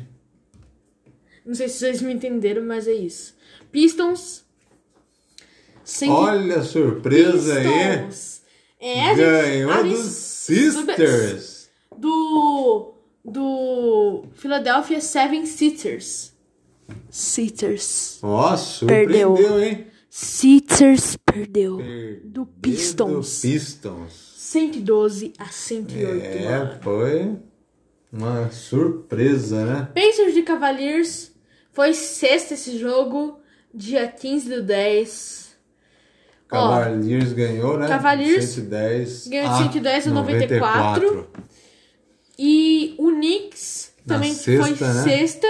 Não 1.44 1.54
sei 1.54 1.68
se 1.68 1.78
vocês 1.78 2.02
me 2.02 2.12
entenderam, 2.12 2.62
mas 2.64 2.86
é 2.86 2.92
isso. 2.92 3.34
Pistons. 3.72 4.44
Sem 5.82 6.10
Olha 6.10 6.56
a 6.60 6.62
surpresa 6.62 7.58
aí. 7.58 7.64
Pistons. 8.06 8.42
É, 8.80 9.02
a 9.02 9.08
gente- 9.08 9.16
Ganhou 9.16 9.70
a 9.72 9.82
dos 9.82 10.00
Sisters. 10.04 11.70
Do. 11.96 12.94
Do. 13.24 14.24
Philadelphia 14.34 15.00
Seven 15.00 15.46
Sitters. 15.46 16.32
Sitters. 17.10 18.18
Ó, 18.22 18.54
surpreendeu, 18.56 19.34
Perdeu. 19.34 19.62
hein? 19.62 19.86
Sitters 20.16 21.16
perdeu. 21.16 21.78
Perdeu 21.78 22.46
Pistons. 22.62 23.40
Do 23.42 23.48
Pistons. 23.50 24.34
112 24.36 25.32
a 25.36 25.46
108. 25.46 26.22
É, 26.22 26.58
mano. 26.58 26.80
foi 26.80 27.36
uma 28.12 28.48
surpresa, 28.52 29.64
né? 29.64 29.88
Pacers 29.92 30.32
de 30.32 30.42
Cavaliers. 30.42 31.32
Foi 31.72 31.92
sexta 31.92 32.54
esse 32.54 32.78
jogo. 32.78 33.40
Dia 33.74 34.06
15 34.06 34.50
do 34.50 34.62
10. 34.62 35.56
Ó, 36.52 36.70
Cavaliers 36.70 37.32
ganhou, 37.32 37.76
né? 37.76 37.88
Cavaliers 37.88 38.44
110 38.44 39.26
ganhou 39.26 39.48
de 39.48 39.62
a 39.62 39.64
110 39.64 40.06
a 40.06 40.10
94. 40.12 41.30
E 42.38 42.94
o 42.98 43.10
Knicks 43.10 43.92
também 44.06 44.32
sexta, 44.32 44.76
foi 44.76 44.86
né? 44.86 45.02
sexta. 45.02 45.46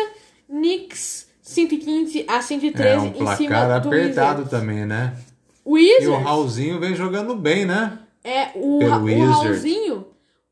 Knicks 0.49 1.24
115 1.55 2.25
a 2.29 2.43
113 2.43 2.89
É 2.89 2.99
um 3.01 3.07
em 3.07 3.13
placar 3.13 3.37
cima 3.37 3.67
do 3.81 3.89
apertado 3.89 4.43
Wizards. 4.43 4.51
também, 4.51 4.85
né? 4.87 5.17
O 5.65 5.79
E 5.79 5.83
o 5.83 5.99
Wizards 5.99 6.25
Raulzinho 6.25 6.81
vem 6.81 6.95
jogando 6.95 7.35
bem, 7.37 7.65
né? 7.65 7.99
é 8.23 8.49
o, 8.55 8.87
Ra- 8.87 8.99
o 8.99 9.05
Wizards. 9.05 9.31
Raulzinho. 9.43 10.07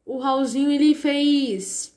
O 0.04 0.18
Raulzinho 0.18 0.70
ele 0.70 0.94
fez 0.94 1.92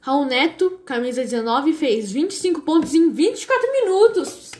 Raul 0.00 0.24
Neto, 0.24 0.80
camisa 0.84 1.22
19, 1.22 1.72
fez 1.72 2.10
25 2.10 2.62
pontos 2.62 2.92
em 2.94 3.10
24 3.10 3.70
minutos. 3.72 4.50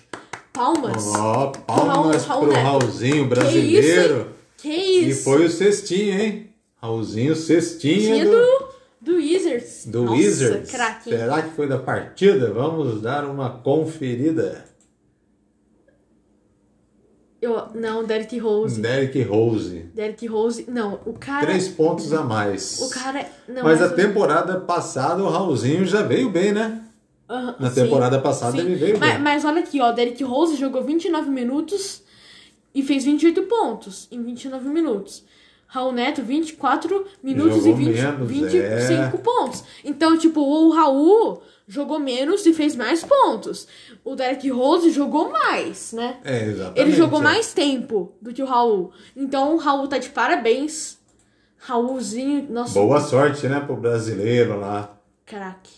Palmas. 0.52 1.06
Ó, 1.16 1.46
palmas 1.66 2.24
Raul- 2.26 2.42
Raul 2.42 2.44
pro 2.46 2.52
Neto. 2.52 2.64
Raulzinho 2.64 3.12
Que 3.12 3.18
isso, 3.18 3.28
brasileiro. 3.28 4.28
Que 4.58 4.68
E 4.68 5.08
isso? 5.08 5.24
foi 5.24 5.44
o 5.46 5.50
cestinho, 5.50 6.20
hein? 6.20 6.48
Raulzinho 6.80 7.34
cestinha 7.34 8.14
Tinha 8.16 8.24
do, 8.24 8.30
do 8.30 8.36
Do 8.36 8.61
Wizards. 9.84 9.86
do 9.86 10.02
Nossa, 10.04 10.16
Wizards. 10.16 10.70
craque. 10.70 11.10
Será 11.10 11.42
que 11.42 11.50
foi 11.54 11.68
da 11.68 11.78
partida? 11.78 12.50
Vamos 12.52 13.00
dar 13.00 13.24
uma 13.24 13.50
conferida. 13.50 14.64
Eu, 17.40 17.66
não, 17.74 18.04
Derrick 18.04 18.38
Rose. 18.38 18.80
Derrick 18.80 19.20
Rose. 19.22 19.80
Derrick 19.94 20.26
Rose. 20.26 20.64
Não, 20.70 21.00
o 21.04 21.12
cara. 21.14 21.44
Três 21.46 21.68
pontos 21.68 22.12
a 22.12 22.22
mais. 22.22 22.80
O 22.80 22.90
cara. 22.90 23.26
Não, 23.48 23.64
Mas 23.64 23.82
a 23.82 23.86
essa- 23.86 23.94
temporada 23.96 24.60
passada 24.60 25.22
o 25.22 25.28
Raulzinho 25.28 25.84
já 25.84 26.02
veio 26.02 26.30
bem, 26.30 26.52
né? 26.52 26.84
Na 27.58 27.70
sim, 27.70 27.82
temporada 27.82 28.20
passada 28.20 28.52
sim. 28.52 28.60
ele 28.60 28.74
veio 28.74 28.98
mas, 28.98 29.14
bem. 29.14 29.22
mas 29.22 29.44
olha 29.44 29.60
aqui, 29.60 29.80
ó. 29.80 29.90
Derrick 29.90 30.22
Rose 30.22 30.54
jogou 30.56 30.84
29 30.84 31.30
minutos 31.30 32.02
e 32.74 32.82
fez 32.82 33.04
28 33.04 33.42
pontos 33.44 34.06
em 34.12 34.22
29 34.22 34.68
minutos. 34.68 35.24
Raul 35.72 35.90
Neto, 35.90 36.22
24 36.22 37.06
minutos 37.22 37.64
Jogou 37.64 37.80
e 37.80 37.84
20, 37.86 37.94
menos, 37.94 38.28
25 38.28 38.60
é. 38.60 39.08
pontos. 39.20 39.64
Então, 39.82 40.18
tipo, 40.18 40.42
o 40.42 40.70
Raul 40.70 41.42
jogou 41.66 41.98
menos 41.98 42.44
e 42.44 42.52
fez 42.52 42.76
mais 42.76 43.02
pontos. 43.02 43.66
O 44.04 44.14
Derrick 44.14 44.50
Rose 44.50 44.90
jogou 44.90 45.30
mais, 45.30 45.94
né? 45.94 46.18
É, 46.24 46.44
exatamente. 46.44 46.78
Ele 46.78 46.92
jogou 46.92 47.20
é. 47.20 47.22
mais 47.22 47.54
tempo 47.54 48.12
do 48.20 48.34
que 48.34 48.42
o 48.42 48.44
Raul. 48.44 48.92
Então, 49.16 49.54
o 49.54 49.56
Raul 49.56 49.88
tá 49.88 49.96
de 49.96 50.10
parabéns. 50.10 50.98
Raulzinho, 51.56 52.48
nossa, 52.50 52.78
Boa 52.78 53.00
sorte, 53.00 53.46
né, 53.48 53.58
pro 53.58 53.74
brasileiro 53.74 54.60
lá. 54.60 54.94
Craque. 55.24 55.72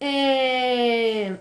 É... 0.00 1.36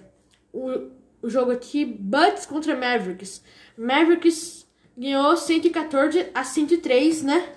O, 0.54 0.90
o 1.24 1.30
jogo 1.30 1.50
aqui, 1.50 1.84
Bucks 1.86 2.46
contra 2.46 2.76
Mavericks. 2.76 3.42
Mavericks 3.76 4.59
ganhou 5.00 5.36
114 5.38 6.30
a 6.34 6.44
103, 6.44 7.24
né? 7.24 7.54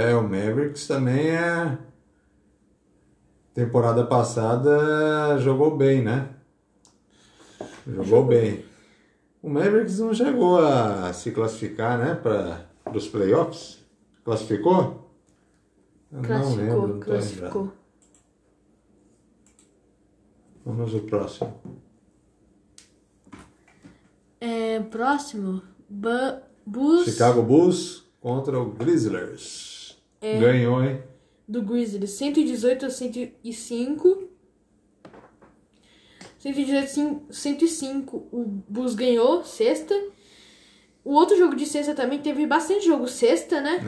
É, 0.00 0.14
o 0.14 0.22
Mavericks 0.22 0.86
também 0.86 1.30
é. 1.30 1.76
Temporada 3.52 4.04
passada 4.06 5.38
jogou 5.38 5.76
bem, 5.76 6.02
né? 6.02 6.28
Jogou 7.86 8.24
bem. 8.24 8.64
O 9.42 9.48
Mavericks 9.48 9.98
não 9.98 10.12
chegou 10.14 10.58
a 10.58 11.12
se 11.12 11.30
classificar, 11.30 11.98
né, 11.98 12.14
para 12.14 12.66
os 12.94 13.08
playoffs? 13.08 13.78
Classificou? 14.24 15.10
Eu 16.12 16.18
não 16.18 16.22
Classificou, 16.22 16.56
lembro, 16.56 16.80
não 16.80 16.86
lembrado. 16.94 17.04
classificou. 17.04 17.72
Vamos 20.64 20.94
ao 20.94 21.00
próximo. 21.00 21.60
É, 24.40 24.80
próximo, 24.80 25.62
Bu- 25.88 26.40
Bulls 26.64 27.04
Chicago 27.04 27.42
Bulls 27.42 28.04
contra 28.20 28.58
o 28.60 28.70
Grizzlies. 28.72 29.96
É. 30.20 30.38
Ganhou, 30.38 30.82
hein? 30.82 31.02
do 31.48 31.62
Grizzlies, 31.62 32.10
118 32.10 32.86
a 32.86 32.90
105. 32.90 34.24
118 36.38 36.84
a 37.30 37.32
105, 37.32 38.16
o 38.32 38.44
Bulls 38.68 38.94
ganhou, 38.94 39.44
sexta. 39.44 39.94
O 41.04 41.12
outro 41.14 41.36
jogo 41.38 41.54
de 41.54 41.64
sexta 41.66 41.94
também 41.94 42.18
teve 42.20 42.46
bastante 42.46 42.84
jogo 42.84 43.06
sexta, 43.06 43.60
né? 43.60 43.80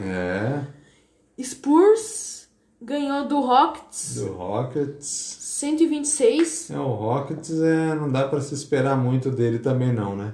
É, 1.37 1.43
Spurs 1.43 2.47
ganhou 2.81 3.27
do 3.27 3.41
Rockets 3.41 4.15
do 4.15 4.31
Rockets. 4.33 5.37
126. 5.41 6.71
É, 6.71 6.79
o 6.79 6.87
Rockets 6.93 7.51
é, 7.61 7.93
não 7.95 8.09
dá 8.09 8.25
pra 8.27 8.39
se 8.39 8.53
esperar 8.53 8.95
muito 8.97 9.29
dele 9.29 9.59
também 9.59 9.91
não, 9.91 10.15
né? 10.15 10.33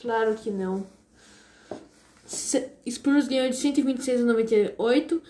Claro 0.00 0.34
que 0.34 0.50
não. 0.50 0.84
Spurs 2.26 3.28
ganhou 3.28 3.48
de 3.50 3.56
126 3.56 4.20
a 4.20 4.24
98. 4.24 5.22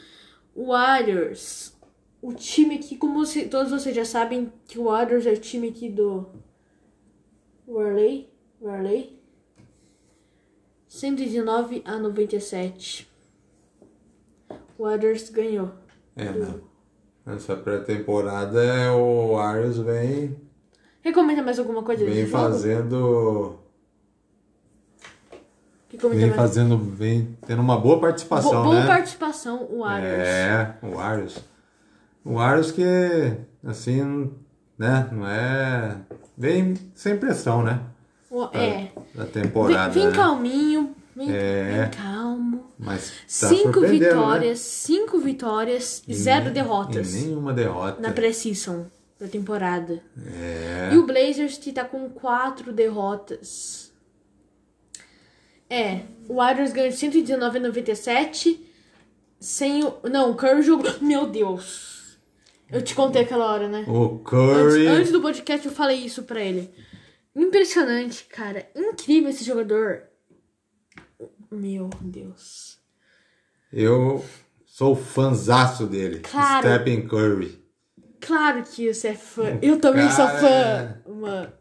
Warriors. 0.56 1.74
O 2.22 2.32
time 2.32 2.76
aqui, 2.76 2.96
como 2.96 3.24
você- 3.24 3.44
todos 3.48 3.70
vocês 3.70 3.94
já 3.94 4.04
sabem, 4.04 4.52
que 4.66 4.78
o 4.78 4.84
Warriors 4.84 5.26
é 5.26 5.32
o 5.32 5.36
time 5.36 5.68
aqui 5.68 5.88
do 5.90 6.26
Warley. 7.68 8.30
Warley. 8.62 9.18
119 10.88 11.82
a 11.84 11.98
97. 11.98 13.10
O 14.78 14.84
Warriors 14.84 15.28
ganhou. 15.30 15.70
É, 16.16 16.30
não. 16.30 16.60
Nessa 17.26 17.56
pré-temporada 17.56 18.92
o 18.94 19.32
Warriors 19.34 19.78
vem, 19.78 20.36
Recomenda 21.02 21.42
mais 21.42 21.58
alguma 21.58 21.82
coisa 21.82 22.02
vem 22.04 22.26
fazendo. 22.26 23.58
Vem 26.12 26.32
fazendo. 26.32 26.76
Vem 26.78 27.36
tendo 27.46 27.60
uma 27.62 27.78
boa 27.78 28.00
participação, 28.00 28.50
Bo- 28.62 28.70
boa 28.70 28.80
né? 28.80 28.86
participação, 28.86 29.66
o 29.70 29.80
Warriors. 29.80 30.18
É, 30.28 30.74
o 30.82 30.90
Warriors. 30.96 31.38
O 32.24 32.34
Warriors 32.34 32.70
que, 32.72 33.32
assim, 33.66 34.30
né, 34.78 35.08
não 35.12 35.26
é... 35.26 35.96
Vem 36.36 36.74
sem 36.94 37.16
pressão, 37.16 37.62
né? 37.62 37.80
O- 38.30 38.48
é. 38.52 38.88
Da 39.14 39.24
Vem, 39.24 39.32
temporada, 39.32 39.90
vem 39.92 40.06
né? 40.06 40.12
calminho, 40.12 40.94
vem, 41.14 41.30
É. 41.32 41.82
vem 41.82 41.90
calmo. 42.02 42.64
Mas 42.78 43.08
tá 43.10 43.48
cinco 43.48 43.72
surpreendendo, 43.74 44.14
vitórias, 44.16 44.58
cinco 44.58 45.18
vitórias 45.20 46.02
e 46.08 46.12
né? 46.12 46.18
zero 46.18 46.46
E 46.48 46.50
derrotas 46.50 47.14
nenhuma 47.14 47.52
derrota. 47.52 48.00
na 48.00 48.10
pré-season 48.10 48.86
da 49.20 49.28
temporada. 49.28 50.00
É. 50.26 50.90
E 50.92 50.98
o 50.98 51.06
Blazers 51.06 51.56
que 51.56 51.72
tá 51.72 51.84
com 51.84 52.08
quatro 52.10 52.72
derrotas. 52.72 53.83
É, 55.68 56.00
o 56.28 56.36
Warriors 56.36 56.72
ganhou 56.72 56.90
de 56.90 56.96
119 56.96 57.58
a 57.58 57.60
97. 57.60 58.70
Sem 59.40 59.84
o. 59.84 59.98
Não, 60.10 60.30
o 60.30 60.34
Curry 60.34 60.62
jogou. 60.62 60.90
Meu 61.00 61.26
Deus! 61.26 62.18
Eu 62.70 62.82
te 62.82 62.94
contei 62.94 63.22
aquela 63.22 63.52
hora, 63.52 63.68
né? 63.68 63.84
O 63.86 64.14
Antes, 64.14 64.22
Curry... 64.24 64.86
antes 64.86 65.12
do 65.12 65.20
podcast 65.20 65.66
eu 65.66 65.72
falei 65.72 65.98
isso 65.98 66.22
pra 66.22 66.40
ele. 66.40 66.70
Impressionante, 67.36 68.24
cara. 68.24 68.68
Incrível 68.74 69.30
esse 69.30 69.44
jogador. 69.44 70.04
Meu 71.50 71.90
Deus. 72.00 72.78
Eu 73.72 74.24
sou 74.64 74.96
fãzaço 74.96 75.86
dele. 75.86 76.20
Claro. 76.20 76.66
Stephen 76.66 77.06
Curry. 77.06 77.62
Claro 78.20 78.62
que 78.62 78.92
você 78.92 79.08
é 79.08 79.14
fã. 79.14 79.58
Eu 79.60 79.78
também 79.78 80.10
sou 80.10 80.26
fã. 80.26 81.02
Mano. 81.06 81.52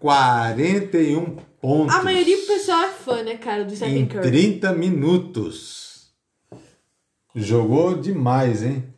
41 0.00 1.36
pontos. 1.60 1.94
A 1.94 2.02
maioria 2.02 2.36
do 2.36 2.46
pessoal 2.46 2.80
é 2.84 2.88
fã, 2.92 3.22
né, 3.22 3.36
cara, 3.36 3.64
do 3.64 3.74
Stephen 3.74 3.98
em 4.02 4.06
Curry. 4.08 4.30
30 4.30 4.72
minutos. 4.74 6.12
Jogou 7.34 7.96
demais, 7.96 8.62
hein? 8.62 8.92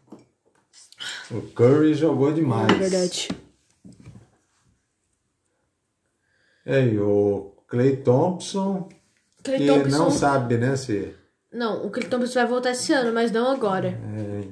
O 1.30 1.42
Curry 1.42 1.94
jogou 1.94 2.32
demais. 2.32 2.70
É 2.70 2.74
verdade. 2.74 3.28
E 6.66 6.98
o 6.98 7.52
Clay 7.66 7.96
Thompson, 7.96 8.88
Clay 9.42 9.58
que 9.58 9.66
Thompson. 9.66 9.98
não 9.98 10.10
sabe, 10.10 10.56
né, 10.58 10.76
se... 10.76 11.14
Não, 11.52 11.84
o 11.84 11.90
Clay 11.90 12.08
Thompson 12.08 12.34
vai 12.34 12.46
voltar 12.46 12.70
esse 12.70 12.92
ano, 12.92 13.12
mas 13.12 13.32
não 13.32 13.50
agora. 13.50 13.88
É, 13.88 14.48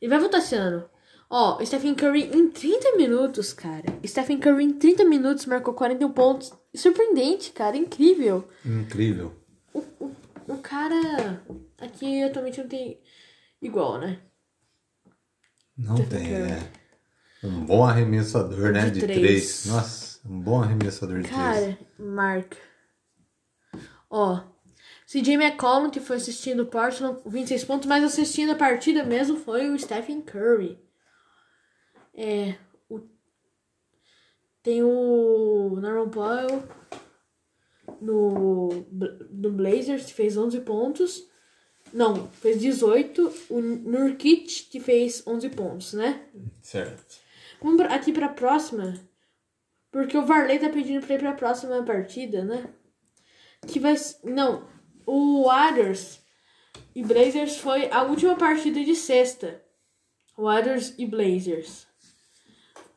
Ele 0.00 0.08
vai 0.08 0.18
voltar 0.18 0.38
esse 0.38 0.54
ano. 0.54 0.84
Ó, 1.30 1.62
Stephen 1.64 1.94
Curry 1.94 2.30
em 2.34 2.48
30 2.50 2.96
minutos, 2.96 3.52
cara. 3.52 3.84
Stephen 4.06 4.38
Curry 4.38 4.64
em 4.64 4.72
30 4.72 5.04
minutos 5.04 5.44
marcou 5.46 5.74
41 5.74 6.10
pontos. 6.12 6.52
Surpreendente, 6.74 7.52
cara. 7.52 7.76
Incrível. 7.76 8.48
incrível. 8.64 9.34
O, 9.74 9.80
o, 10.00 10.16
o 10.48 10.58
cara 10.58 11.42
aqui 11.78 12.22
atualmente 12.22 12.60
não 12.60 12.68
tem 12.68 12.98
igual, 13.60 13.98
né? 13.98 14.20
Não 15.76 15.96
Stephen 15.96 16.18
tem, 16.18 16.28
Curry. 16.28 16.50
é. 16.52 17.46
Um 17.46 17.64
bom 17.66 17.84
arremessador, 17.84 18.72
né, 18.72 18.86
De 18.86 18.92
de 18.92 19.00
três. 19.00 19.20
três. 19.20 19.66
Nossa, 19.66 20.20
um 20.28 20.40
bom 20.40 20.62
arremessador 20.62 21.18
de 21.20 21.28
três. 21.28 21.36
Cara, 21.36 21.78
marca. 21.98 22.56
Ó, 24.10 24.40
CJ 25.06 25.34
McCollum, 25.34 25.90
que 25.90 26.00
foi 26.00 26.16
assistindo 26.16 26.60
o 26.64 26.66
Portland, 26.66 27.20
26 27.26 27.64
pontos, 27.64 27.86
mas 27.86 28.02
assistindo 28.02 28.52
a 28.52 28.56
partida 28.56 29.04
mesmo 29.04 29.36
foi 29.36 29.68
o 29.70 29.78
Stephen 29.78 30.22
Curry. 30.22 30.78
É, 32.20 32.56
o, 32.90 32.98
tem 34.60 34.82
o 34.82 35.78
Norman 35.80 36.08
Powell 36.10 36.64
no, 38.00 38.68
no 39.30 39.52
Blazers, 39.52 40.06
que 40.06 40.14
fez 40.14 40.36
11 40.36 40.60
pontos. 40.62 41.28
Não, 41.92 42.28
fez 42.28 42.60
18. 42.60 43.32
O 43.50 43.60
Nurkic, 43.60 44.64
que 44.64 44.80
fez 44.80 45.24
11 45.24 45.48
pontos, 45.50 45.92
né? 45.92 46.26
Certo. 46.60 47.20
Vamos 47.62 47.80
aqui 47.82 48.12
pra 48.12 48.28
próxima. 48.28 48.98
Porque 49.92 50.18
o 50.18 50.26
Varley 50.26 50.58
tá 50.58 50.68
pedindo 50.68 51.06
pra 51.06 51.14
ir 51.14 51.20
pra 51.20 51.32
próxima 51.34 51.84
partida, 51.84 52.44
né? 52.44 52.68
Que 53.64 53.78
vai. 53.78 53.94
Não. 54.24 54.68
O 55.06 55.44
Warriors 55.44 56.20
e 56.96 57.02
Blazers 57.04 57.58
foi 57.58 57.88
a 57.92 58.02
última 58.02 58.34
partida 58.34 58.84
de 58.84 58.96
sexta. 58.96 59.62
Warriors 60.36 60.94
e 60.98 61.06
Blazers. 61.06 61.87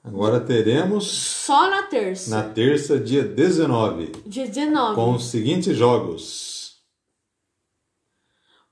Agora 0.04 0.40
teremos 0.40 1.06
Só 1.06 1.70
na 1.70 1.84
terça. 1.84 2.30
na 2.32 2.50
terça, 2.50 3.00
dia 3.00 3.24
19, 3.24 4.08
Dia 4.26 4.48
19. 4.48 4.96
com 4.96 5.14
os 5.14 5.26
seguintes 5.26 5.78
jogos. 5.78 6.82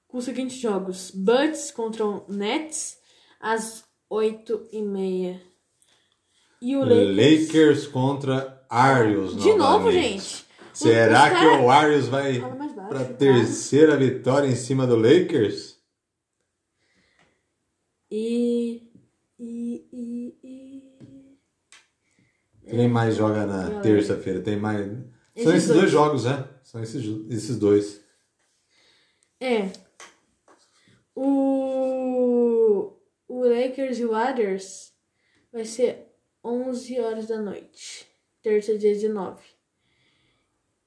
com 0.07 0.17
os 0.17 0.25
seguintes 0.25 0.57
jogos: 0.57 1.11
Bucks 1.11 1.69
contra 1.71 2.03
o 2.05 2.25
Nets 2.27 2.97
às 3.39 3.83
8h30. 4.11 5.39
E 6.61 6.75
o 6.75 6.79
Lakers. 6.83 7.47
Lakers 7.47 7.87
contra 7.87 8.65
Arios. 8.67 9.37
De 9.37 9.53
novo, 9.53 9.91
gente. 9.91 10.45
Será 10.73 11.29
que 11.29 11.35
cara- 11.35 11.61
o 11.61 11.69
Arios 11.69 12.07
vai 12.07 12.39
para 12.89 13.05
tá? 13.05 13.13
terceira 13.13 13.95
vitória 13.95 14.47
em 14.47 14.55
cima 14.55 14.87
do 14.87 14.95
Lakers? 14.95 15.77
E. 18.11 18.81
E. 19.37 19.85
E. 19.93 20.35
e... 20.43 20.89
Quem 22.69 22.87
mais 22.87 23.15
joga 23.15 23.45
na 23.45 23.79
terça-feira? 23.81 24.41
Tem 24.41 24.57
mais. 24.57 24.85
São 24.87 25.01
Esses 25.35 25.53
esses 25.55 25.67
dois 25.67 25.79
dois. 25.81 25.91
jogos, 25.91 26.25
né? 26.25 26.47
São 26.63 26.81
esses, 26.83 27.03
esses 27.29 27.57
dois. 27.57 28.01
É. 29.39 29.69
O. 31.15 32.93
O 33.27 33.43
Lakers 33.47 33.99
e 33.99 34.05
o 34.05 34.11
Warriors 34.11 34.91
vai 35.51 35.63
ser 35.65 36.07
11 36.43 36.99
horas 36.99 37.27
da 37.27 37.37
noite. 37.39 38.07
Terça, 38.41 38.77
dia 38.77 38.93
19. 38.93 39.41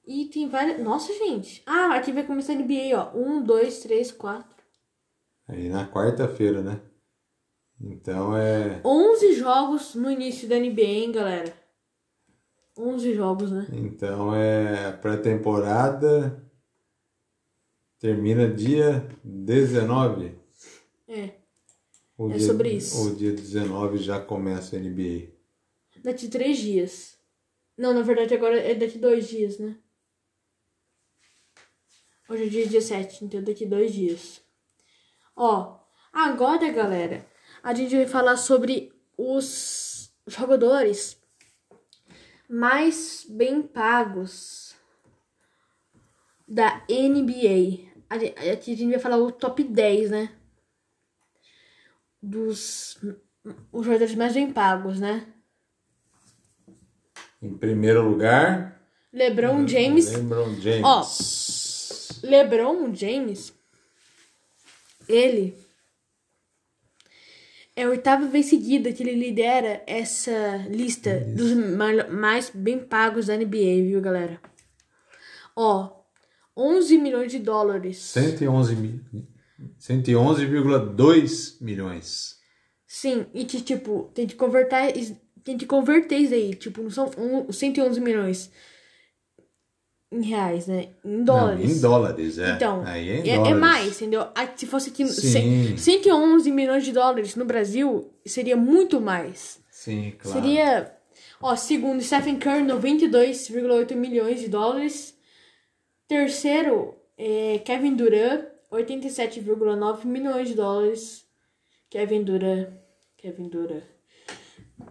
E 0.05 0.25
tem 0.25 0.49
várias. 0.49 0.79
Nossa, 0.83 1.13
gente. 1.13 1.63
Ah, 1.65 1.95
aqui 1.95 2.11
vai 2.11 2.23
começar 2.25 2.53
a 2.53 2.55
NBA, 2.55 2.91
ó. 2.95 3.17
1, 3.17 3.43
2, 3.43 3.79
3, 3.79 4.11
4. 4.11 4.53
Aí 5.47 5.69
na 5.69 5.87
quarta-feira, 5.89 6.61
né? 6.61 6.81
Então 7.79 8.35
é. 8.37 8.81
11 8.85 9.33
jogos 9.33 9.95
no 9.95 10.09
início 10.11 10.47
da 10.47 10.57
NBA, 10.57 10.81
hein, 10.81 11.11
galera? 11.11 11.62
11 12.77 13.13
jogos, 13.13 13.51
né? 13.51 13.67
Então 13.71 14.33
é 14.33 14.91
pré-temporada 14.93 16.43
termina 17.99 18.49
dia 18.53 19.07
19. 19.23 20.35
É. 21.07 21.35
O 22.17 22.29
É 22.29 22.37
dia, 22.37 22.47
sobre 22.47 22.71
isso. 22.73 23.07
O 23.07 23.15
dia 23.15 23.31
19 23.31 23.97
já 23.97 24.19
começa 24.19 24.75
a 24.75 24.79
NBA. 24.79 25.29
Daqui 26.03 26.27
três 26.27 26.57
dias. 26.57 27.17
Não, 27.77 27.93
na 27.93 28.01
verdade 28.01 28.33
agora 28.33 28.59
é 28.59 28.75
daqui 28.75 28.97
dois 28.97 29.27
dias, 29.29 29.57
né? 29.57 29.77
Hoje 32.29 32.43
é 32.43 32.49
dia 32.49 32.65
17, 32.67 33.25
então 33.25 33.43
daqui 33.43 33.65
dois 33.65 33.93
dias. 33.93 34.41
Ó, 35.35 35.79
agora, 36.11 36.69
galera, 36.71 37.25
a 37.61 37.73
gente 37.73 37.95
vai 37.95 38.05
falar 38.05 38.37
sobre 38.37 38.91
os 39.17 40.13
jogadores 40.27 41.22
mais 42.49 43.25
bem 43.29 43.61
pagos 43.61 44.75
da 46.47 46.83
NBA. 46.89 47.91
Aqui 48.09 48.73
a 48.73 48.77
gente 48.77 48.91
vai 48.91 48.99
falar 48.99 49.17
o 49.17 49.31
top 49.31 49.63
10, 49.63 50.11
né? 50.11 50.31
Dos 52.21 52.97
os 53.71 53.85
jogadores 53.85 54.15
mais 54.15 54.33
bem 54.33 54.51
pagos, 54.51 54.99
né? 54.99 55.27
Em 57.41 57.57
primeiro 57.57 58.07
lugar, 58.07 58.81
LeBron 59.11 59.67
James. 59.67 60.11
LeBron 60.13 60.55
James. 60.61 60.83
Ó. 60.83 62.27
LeBron 62.27 62.95
James, 62.95 63.53
ele 65.09 65.62
é 67.75 67.83
a 67.83 67.89
oitava 67.89 68.27
vez 68.27 68.45
seguida 68.47 68.91
que 68.93 69.01
ele 69.03 69.15
lidera 69.15 69.81
essa 69.87 70.57
lista 70.69 71.19
dos 71.19 71.51
ma- 71.53 72.07
mais 72.09 72.49
bem 72.53 72.79
pagos 72.79 73.27
da 73.27 73.35
NBA, 73.35 73.83
viu, 73.83 74.01
galera? 74.01 74.39
Ó, 75.55 76.03
11 76.55 76.97
milhões 76.97 77.31
de 77.31 77.39
dólares. 77.39 77.97
111 77.97 78.75
mil. 78.75 78.99
111,2 79.79 81.57
milhões. 81.61 82.37
Sim, 82.87 83.25
e 83.33 83.45
que, 83.45 83.61
tipo, 83.61 84.11
tem 84.13 84.27
que 84.27 84.35
converter, 84.35 84.93
tem 85.43 85.57
que 85.57 85.65
converter 85.65 86.17
isso 86.17 86.33
aí. 86.33 86.53
Tipo, 86.55 86.83
não 86.83 86.89
são 86.91 87.09
um, 87.17 87.51
111 87.51 87.99
milhões 87.99 88.51
em 90.13 90.21
reais, 90.21 90.67
né? 90.67 90.89
Em 91.03 91.23
dólares. 91.23 91.67
Não, 91.69 91.75
em 91.75 91.81
dólares, 91.81 92.37
é. 92.37 92.51
Então, 92.51 92.83
Aí 92.85 93.09
é, 93.09 93.25
em 93.25 93.29
é, 93.29 93.51
é 93.51 93.53
mais, 93.53 93.95
entendeu? 94.01 94.27
Ah, 94.35 94.47
Se 94.55 94.65
fosse 94.65 94.89
aqui, 94.89 95.05
Sim. 95.07 95.75
cem- 95.75 95.77
111 95.77 96.51
milhões 96.51 96.83
de 96.85 96.91
dólares 96.91 97.35
no 97.35 97.45
Brasil, 97.45 98.11
seria 98.25 98.55
muito 98.55 99.01
mais. 99.01 99.59
Sim, 99.69 100.13
claro. 100.19 100.39
Seria, 100.41 100.93
ó, 101.41 101.55
segundo 101.55 102.01
Stephen 102.01 102.37
Curry, 102.37 102.63
92,8 102.63 103.95
milhões 103.95 104.39
de 104.39 104.47
dólares. 104.47 105.17
Terceiro, 106.07 106.95
é 107.17 107.59
Kevin 107.65 107.95
Durant, 107.95 108.45
87,9 108.71 110.05
milhões 110.05 110.47
de 110.49 110.55
dólares. 110.55 111.25
Kevin 111.89 112.23
Durant, 112.23 112.69
Kevin 113.17 113.47
Durant. 113.49 113.83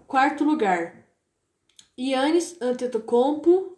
Quarto 0.07 0.45
lugar, 0.45 1.05
Yannis 1.99 2.57
Antetokounmpo 2.61 3.72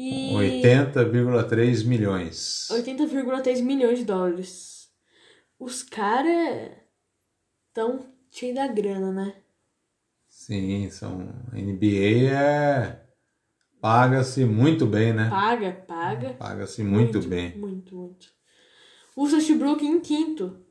e 0.00 0.32
80,3 0.32 1.84
milhões. 1.84 2.68
80,3 2.70 3.60
milhões 3.60 3.98
de 3.98 4.06
dólares. 4.06 4.88
Os 5.58 5.82
caras 5.82 6.70
tão 7.74 8.06
cheios 8.30 8.54
da 8.54 8.66
grana, 8.66 9.12
né? 9.12 9.34
Sim, 10.26 10.88
são. 10.88 11.18
NBA 11.52 12.32
é. 12.32 13.04
Paga-se 13.78 14.46
muito 14.46 14.86
bem, 14.86 15.12
né? 15.12 15.28
Paga, 15.28 15.72
paga. 15.72 16.30
Paga-se 16.34 16.82
muito, 16.82 17.20
bem. 17.20 17.56
Muito, 17.58 17.94
muito. 17.94 18.28
O 19.14 19.24
Westbrook 19.24 19.84
em 19.84 20.00
quinto. 20.00 20.64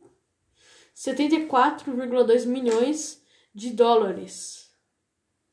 74,2 0.95 2.47
milhões 2.47 3.21
de 3.53 3.69
dólares. 3.71 4.68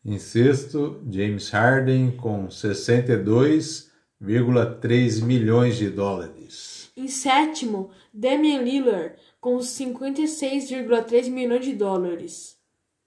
Em 0.09 0.21
sexto, 0.21 1.03
James 1.11 1.51
Harden 1.51 2.13
com 2.13 2.47
62,3 2.47 5.21
milhões 5.21 5.77
de 5.77 5.91
dólares. 5.91 6.93
Em 6.97 7.09
sétimo, 7.09 7.91
Damian 8.15 8.63
Lillard 8.63 9.17
com 9.41 9.59
56,3 9.59 11.29
milhões 11.29 11.65
de 11.65 11.73
dólares. 11.73 12.57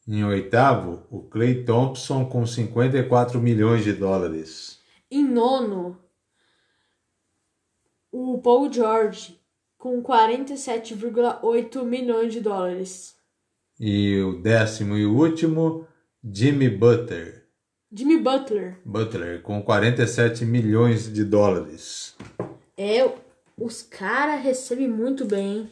Em 0.05 0.25
oitavo, 0.25 1.03
o 1.09 1.21
Clay 1.21 1.63
Thompson 1.63 2.25
com 2.25 2.45
54 2.45 3.39
milhões 3.39 3.85
de 3.85 3.93
dólares. 3.93 4.81
Em 5.09 5.23
nono, 5.23 5.97
o 8.11 8.39
Paul 8.39 8.69
George 8.69 9.39
com 9.77 10.03
47,8 10.03 11.81
milhões 11.85 12.33
de 12.33 12.41
dólares. 12.41 13.15
E 13.79 14.19
o 14.19 14.41
décimo 14.41 14.97
e 14.97 15.05
último, 15.05 15.87
Jimmy 16.23 16.69
Butler. 16.69 17.47
Jimmy 17.91 18.17
Butler. 18.19 18.79
Butler 18.83 19.41
com 19.41 19.61
47 19.61 20.45
milhões 20.45 21.11
de 21.11 21.23
dólares. 21.23 22.15
É, 22.77 23.09
os 23.57 23.81
caras 23.81 24.43
recebem 24.43 24.87
muito 24.87 25.25
bem. 25.25 25.69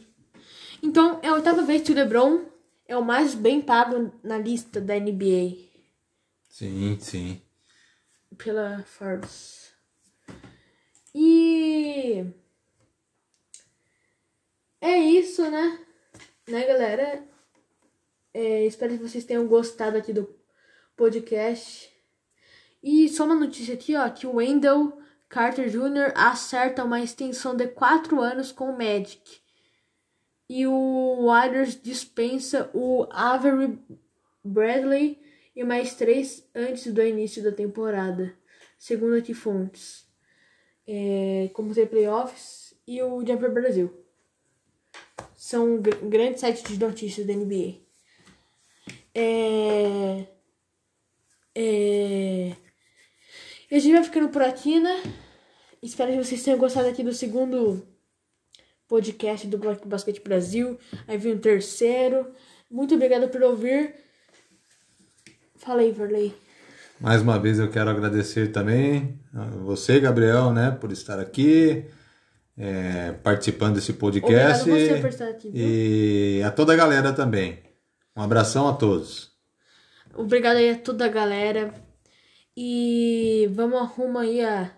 Então, 0.82 1.20
é 1.22 1.28
a 1.28 1.34
oitava 1.34 1.62
vez 1.62 1.82
que 1.82 1.92
o 1.92 1.94
LeBron 1.94 2.44
é 2.86 2.96
o 2.96 3.04
mais 3.04 3.34
bem 3.34 3.60
pago 3.60 4.12
na 4.22 4.38
lista 4.38 4.80
da 4.80 4.98
NBA 4.98 5.58
Sim, 6.48 6.98
sim. 7.00 7.42
pela 8.36 8.82
Forbes. 8.84 9.72
E 11.14 12.24
é 14.80 14.98
isso, 14.98 15.48
né? 15.50 15.78
Né, 16.48 16.66
galera? 16.66 17.24
É, 18.32 18.64
espero 18.64 18.94
que 18.96 19.02
vocês 19.02 19.24
tenham 19.24 19.46
gostado 19.46 19.96
aqui 19.96 20.12
do 20.12 20.37
podcast. 20.98 21.88
E 22.82 23.08
só 23.08 23.24
uma 23.24 23.36
notícia 23.36 23.74
aqui, 23.74 23.96
ó, 23.96 24.10
que 24.10 24.26
o 24.26 24.34
Wendell 24.34 25.00
Carter 25.28 25.70
Jr. 25.70 26.12
acerta 26.14 26.84
uma 26.84 27.00
extensão 27.00 27.54
de 27.54 27.68
4 27.68 28.20
anos 28.20 28.50
com 28.50 28.70
o 28.70 28.76
Magic. 28.76 29.40
E 30.48 30.66
o 30.66 31.26
Warriors 31.26 31.80
dispensa 31.80 32.70
o 32.74 33.06
Avery 33.10 33.78
Bradley 34.42 35.20
e 35.54 35.62
mais 35.62 35.94
três 35.94 36.48
antes 36.54 36.92
do 36.92 37.02
início 37.02 37.42
da 37.42 37.52
temporada, 37.52 38.34
segundo 38.78 39.16
aqui 39.16 39.34
fontes. 39.34 40.06
É, 40.86 41.50
como 41.52 41.74
tem 41.74 41.86
playoffs 41.86 42.74
e 42.86 43.02
o 43.02 43.24
Jumper 43.24 43.52
Brasil. 43.52 43.92
São 45.36 45.80
gr 45.80 45.94
grandes 46.08 46.40
sites 46.40 46.62
de 46.62 46.78
notícias 46.78 47.26
da 47.26 47.34
NBA. 47.34 47.76
É, 49.14 50.26
é, 51.60 52.52
e 53.68 53.74
a 53.74 53.78
gente 53.78 53.92
vai 53.92 54.04
ficando 54.04 54.28
por 54.28 54.42
aqui, 54.42 54.78
né? 54.78 55.02
Espero 55.82 56.12
que 56.12 56.24
vocês 56.24 56.42
tenham 56.42 56.58
gostado 56.58 56.88
aqui 56.88 57.02
do 57.02 57.12
segundo 57.12 57.84
podcast 58.86 59.46
do 59.46 59.58
Basquete 59.84 60.22
Brasil. 60.22 60.78
Aí 61.06 61.18
vem 61.18 61.34
o 61.34 61.38
terceiro. 61.38 62.32
Muito 62.70 62.94
obrigada 62.94 63.26
por 63.26 63.42
ouvir. 63.42 63.94
Fala 65.56 65.80
aí, 65.80 65.90
Verley. 65.90 66.32
Mais 67.00 67.22
uma 67.22 67.38
vez 67.38 67.58
eu 67.58 67.70
quero 67.70 67.90
agradecer 67.90 68.52
também 68.52 69.18
a 69.34 69.44
você, 69.44 70.00
Gabriel, 70.00 70.52
né, 70.52 70.70
por 70.70 70.92
estar 70.92 71.18
aqui. 71.18 71.84
é, 72.56 73.12
participando 73.22 73.76
desse 73.76 73.92
podcast. 73.92 74.62
Obrigado 74.62 74.88
você 74.88 75.00
por 75.00 75.08
estar 75.08 75.28
aqui. 75.28 75.50
Viu? 75.50 75.62
E 75.62 76.42
a 76.42 76.50
toda 76.50 76.72
a 76.72 76.76
galera 76.76 77.12
também. 77.12 77.62
Um 78.16 78.22
abração 78.22 78.68
a 78.68 78.72
todos. 78.72 79.37
Obrigado 80.14 80.56
aí 80.56 80.70
a 80.70 80.78
toda 80.78 81.04
a 81.04 81.08
galera. 81.08 81.72
E 82.56 83.48
vamos 83.52 83.80
arrumar 83.80 84.22
aí 84.22 84.44
a. 84.44 84.70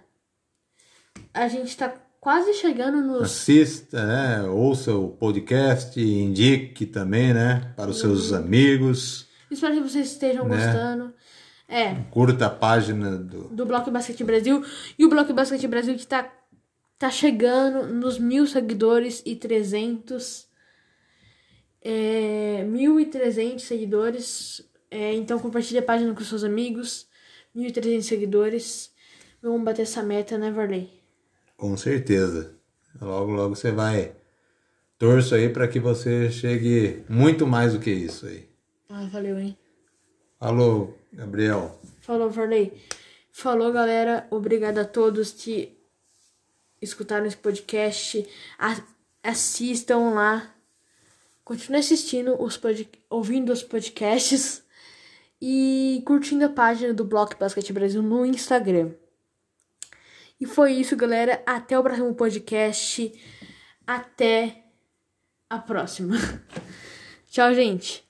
A 1.33 1.49
gente 1.49 1.77
tá 1.77 1.89
quase 2.21 2.53
chegando 2.55 3.01
nos. 3.01 3.23
Assista, 3.23 4.05
né? 4.07 4.43
ouça 4.49 4.95
o 4.95 5.09
podcast, 5.09 5.99
indique 6.01 6.85
também, 6.87 7.33
né? 7.33 7.73
Para 7.77 7.91
os 7.91 7.99
seus 8.01 8.33
amigos. 8.33 9.29
Espero 9.51 9.75
que 9.75 9.81
vocês 9.81 10.09
estejam 10.13 10.47
Né? 10.47 10.57
gostando. 10.57 11.15
É, 11.67 11.95
Curta 12.11 12.47
a 12.47 12.51
página 12.51 13.17
do. 13.17 13.45
do 13.49 13.65
Bloco 13.65 13.91
Basquete 13.91 14.25
Brasil. 14.25 14.63
E 14.99 15.05
o 15.07 15.09
Bloco 15.09 15.33
Basquete 15.33 15.67
Brasil 15.69 15.95
que 15.97 16.07
tá, 16.07 16.31
tá 16.99 17.11
chegando 17.11 17.87
nos 17.87 18.19
mil 18.19 18.47
seguidores 18.47 19.23
e 19.25 19.37
300. 19.37 20.49
É, 21.83 22.67
1.300 22.69 23.61
seguidores. 23.61 24.69
É, 24.91 25.15
então 25.15 25.39
compartilhe 25.39 25.79
a 25.79 25.83
página 25.83 26.13
com 26.13 26.25
seus 26.25 26.43
amigos. 26.43 27.07
1.300 27.55 28.03
seguidores. 28.03 28.93
Vamos 29.43 29.63
bater 29.63 29.83
essa 29.83 30.03
meta, 30.03 30.37
né, 30.37 30.51
Varley? 30.51 30.91
Com 31.57 31.77
certeza. 31.77 32.55
Logo, 33.01 33.33
logo 33.33 33.55
você 33.55 33.71
vai. 33.71 34.15
Torço 34.99 35.35
aí 35.35 35.49
para 35.49 35.69
que 35.69 35.79
você 35.79 36.31
chegue 36.31 37.05
muito 37.09 37.47
mais 37.47 37.73
do 37.73 37.81
que 37.81 37.91
isso 37.91 38.27
aí. 38.27 38.49
Ah, 38.89 39.07
valeu, 39.07 39.39
hein? 39.39 39.57
Alô, 40.39 40.95
Gabriel. 41.13 41.81
Falou, 42.01 42.29
Varley. 42.29 42.73
Falou, 43.31 43.73
galera. 43.73 44.27
Obrigado 44.31 44.79
a 44.79 44.85
todos 44.85 45.33
que 45.33 45.79
escutaram 46.83 47.27
esse 47.27 47.37
podcast. 47.37 48.27
Assistam 49.23 50.11
lá. 50.11 50.55
Continue 51.45 51.81
assistindo 51.81 52.41
os 52.43 52.57
pod... 52.57 52.89
ouvindo 53.09 53.53
os 53.53 53.63
podcasts 53.63 54.63
e 55.41 56.03
curtindo 56.07 56.45
a 56.45 56.49
página 56.49 56.93
do 56.93 57.05
Bloco 57.05 57.37
Basquete 57.39 57.73
Brasil 57.73 58.03
no 58.03 58.27
Instagram. 58.27 58.93
E 60.41 60.47
foi 60.47 60.73
isso, 60.73 60.97
galera. 60.97 61.43
Até 61.47 61.79
o 61.79 61.83
próximo 61.83 62.15
podcast. 62.15 63.13
Até 63.87 64.65
a 65.49 65.59
próxima. 65.59 66.17
Tchau, 67.31 67.55
gente. 67.55 68.10